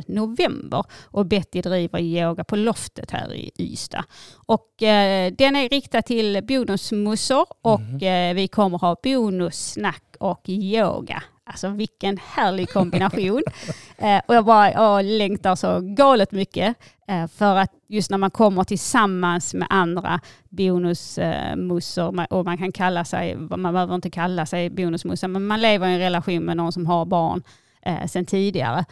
november 0.07 0.85
och 1.05 1.25
Betty 1.25 1.61
driver 1.61 1.99
yoga 1.99 2.43
på 2.43 2.55
loftet 2.55 3.11
här 3.11 3.33
i 3.33 3.51
Ystad. 3.59 4.03
Och 4.45 4.83
eh, 4.83 5.33
den 5.37 5.55
är 5.55 5.69
riktad 5.69 6.01
till 6.01 6.43
bonusmussor 6.47 7.45
och 7.61 7.79
mm. 7.79 8.31
eh, 8.31 8.35
vi 8.35 8.47
kommer 8.47 8.77
ha 8.77 8.95
bonussnack 9.03 10.15
och 10.19 10.49
yoga. 10.49 11.23
Alltså 11.45 11.67
vilken 11.67 12.17
härlig 12.17 12.69
kombination. 12.69 13.43
eh, 13.97 14.21
och 14.27 14.35
jag 14.35 14.45
bara 14.45 14.71
jag 14.71 15.05
längtar 15.05 15.55
så 15.55 15.79
galet 15.79 16.31
mycket. 16.31 16.75
Eh, 17.07 17.27
för 17.27 17.55
att 17.55 17.71
just 17.87 18.09
när 18.09 18.17
man 18.17 18.31
kommer 18.31 18.63
tillsammans 18.63 19.53
med 19.53 19.67
andra 19.69 20.19
bonusmussor 20.49 22.19
eh, 22.19 22.25
och 22.25 22.45
man 22.45 22.57
kan 22.57 22.71
kalla 22.71 23.05
sig, 23.05 23.35
man 23.35 23.73
behöver 23.73 23.95
inte 23.95 24.09
kalla 24.09 24.45
sig 24.45 24.69
bonusmussor, 24.69 25.27
men 25.27 25.45
man 25.45 25.61
lever 25.61 25.87
i 25.87 25.93
en 25.93 25.99
relation 25.99 26.45
med 26.45 26.57
någon 26.57 26.71
som 26.71 26.85
har 26.85 27.05
barn 27.05 27.43
eh, 27.81 28.07
sedan 28.07 28.25
tidigare. 28.25 28.85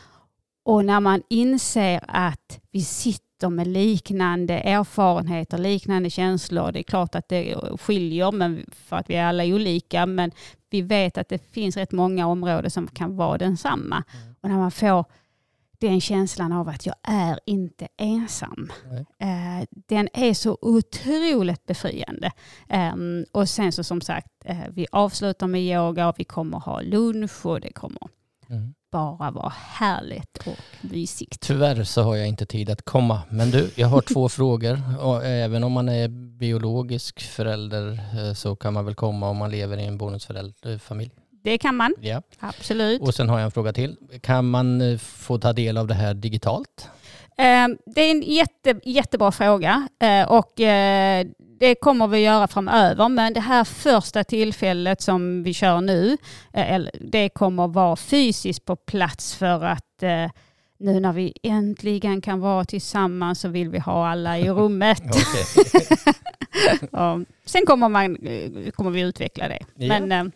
Och 0.71 0.85
när 0.85 0.99
man 0.99 1.23
inser 1.29 1.99
att 2.07 2.59
vi 2.71 2.81
sitter 2.81 3.49
med 3.49 3.67
liknande 3.67 4.53
erfarenheter, 4.53 5.57
liknande 5.57 6.09
känslor. 6.09 6.71
Det 6.71 6.79
är 6.79 6.83
klart 6.83 7.15
att 7.15 7.29
det 7.29 7.55
skiljer 7.81 8.31
men 8.31 8.65
för 8.71 8.95
att 8.95 9.09
vi 9.09 9.15
är 9.15 9.25
alla 9.25 9.45
olika, 9.45 10.05
men 10.05 10.31
vi 10.69 10.81
vet 10.81 11.17
att 11.17 11.29
det 11.29 11.51
finns 11.51 11.77
rätt 11.77 11.91
många 11.91 12.27
områden 12.27 12.71
som 12.71 12.87
kan 12.87 13.15
vara 13.15 13.37
densamma. 13.37 14.03
Mm. 14.13 14.35
Och 14.41 14.49
när 14.49 14.57
man 14.57 14.71
får 14.71 15.05
den 15.79 16.01
känslan 16.01 16.51
av 16.51 16.69
att 16.69 16.85
jag 16.85 16.95
är 17.03 17.39
inte 17.45 17.87
ensam. 17.97 18.71
Eh, 19.19 19.67
den 19.71 20.09
är 20.13 20.33
så 20.33 20.57
otroligt 20.61 21.65
befriande. 21.65 22.31
Eh, 22.69 22.93
och 23.31 23.49
sen 23.49 23.71
så 23.71 23.83
som 23.83 24.01
sagt, 24.01 24.31
eh, 24.45 24.57
vi 24.69 24.87
avslutar 24.91 25.47
med 25.47 25.61
yoga 25.61 26.09
och 26.09 26.15
vi 26.17 26.23
kommer 26.23 26.59
ha 26.59 26.81
lunch 26.81 27.45
och 27.45 27.61
det 27.61 27.73
kommer 27.73 28.07
Mm. 28.49 28.73
Bara 28.91 29.31
vara 29.31 29.53
härligt 29.55 30.37
och 30.47 30.55
mysigt. 30.81 31.39
Tyvärr 31.41 31.83
så 31.83 32.01
har 32.01 32.15
jag 32.15 32.27
inte 32.27 32.45
tid 32.45 32.69
att 32.69 32.81
komma. 32.85 33.21
Men 33.29 33.51
du, 33.51 33.69
jag 33.75 33.87
har 33.87 34.01
två 34.01 34.29
frågor. 34.39 34.81
Och 34.99 35.25
även 35.25 35.63
om 35.63 35.71
man 35.71 35.89
är 35.89 36.07
biologisk 36.39 37.21
förälder 37.21 37.91
eh, 38.27 38.33
så 38.33 38.55
kan 38.55 38.73
man 38.73 38.85
väl 38.85 38.95
komma 38.95 39.29
om 39.29 39.37
man 39.37 39.51
lever 39.51 39.77
i 39.77 39.85
en 39.85 39.97
bonusförälderfamilj. 39.97 41.11
Det 41.43 41.57
kan 41.57 41.75
man, 41.75 41.93
Ja. 42.01 42.21
absolut. 42.39 43.01
Och 43.01 43.13
sen 43.13 43.29
har 43.29 43.39
jag 43.39 43.45
en 43.45 43.51
fråga 43.51 43.73
till. 43.73 43.95
Kan 44.21 44.49
man 44.49 44.81
eh, 44.81 44.97
få 44.97 45.37
ta 45.39 45.53
del 45.53 45.77
av 45.77 45.87
det 45.87 45.93
här 45.93 46.13
digitalt? 46.13 46.89
Eh, 47.37 47.67
Det 47.85 48.01
är 48.01 48.11
en 48.11 48.21
jätte, 48.21 48.79
jättebra 48.83 49.31
fråga 49.31 49.87
eh, 49.99 50.31
och 50.31 50.59
eh, 50.59 51.25
det 51.59 51.75
kommer 51.75 52.07
vi 52.07 52.19
göra 52.19 52.47
framöver. 52.47 53.09
Men 53.09 53.33
det 53.33 53.39
här 53.39 53.63
första 53.63 54.23
tillfället 54.23 55.01
som 55.01 55.43
vi 55.43 55.53
kör 55.53 55.81
nu, 55.81 56.17
eh, 56.53 56.81
det 57.01 57.29
kommer 57.29 57.67
vara 57.67 57.95
fysiskt 57.95 58.65
på 58.65 58.75
plats 58.75 59.35
för 59.35 59.63
att 59.63 60.03
nu 60.79 60.99
när 60.99 61.13
vi 61.13 61.33
äntligen 61.43 62.21
kan 62.21 62.39
vara 62.39 62.65
tillsammans 62.65 63.39
så 63.39 63.47
vill 63.47 63.69
vi 63.69 63.79
ha 63.79 64.09
alla 64.09 64.39
i 64.39 64.49
rummet. 64.49 65.01
Och 66.91 67.19
sen 67.45 67.65
kommer, 67.65 67.89
man, 67.89 68.17
kommer 68.75 68.91
vi 68.91 69.01
utveckla 69.01 69.47
det. 69.47 69.59
Ja. 69.75 69.99
Men 69.99 70.31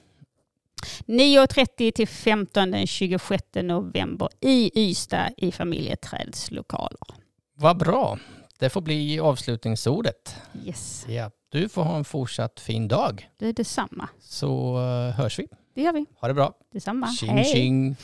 9.30 1.08 1.92
till 1.92 2.08
15 2.08 2.72
den 2.72 2.88
26 2.88 3.44
november 3.56 4.30
i 4.42 4.72
Ystad 4.90 5.30
i 5.38 5.52
familjeträdslokaler. 5.52 7.00
Vad 7.58 7.78
bra. 7.78 8.20
Det 8.60 8.70
får 8.70 8.82
bli 8.82 9.20
avslutningsordet. 9.20 10.36
Yes, 10.66 11.06
Ja. 11.10 11.32
Du 11.50 11.70
får 11.70 11.84
ha 11.84 11.98
en 11.98 12.06
fortsatt 12.06 12.60
fin 12.60 12.88
dag. 12.88 13.30
det 13.40 13.48
är 13.48 13.54
detsamma. 13.54 14.10
Så 14.20 14.78
eh, 14.78 15.16
hörs 15.16 15.40
vi. 15.40 15.48
Det 15.76 15.82
gör 15.82 15.94
vi. 15.94 16.06
Ha 16.22 16.28
det 16.28 16.34
bra. 16.34 16.54
Detsamma. 16.74 17.08
Tjing 17.08 17.44
tjing. 17.44 17.96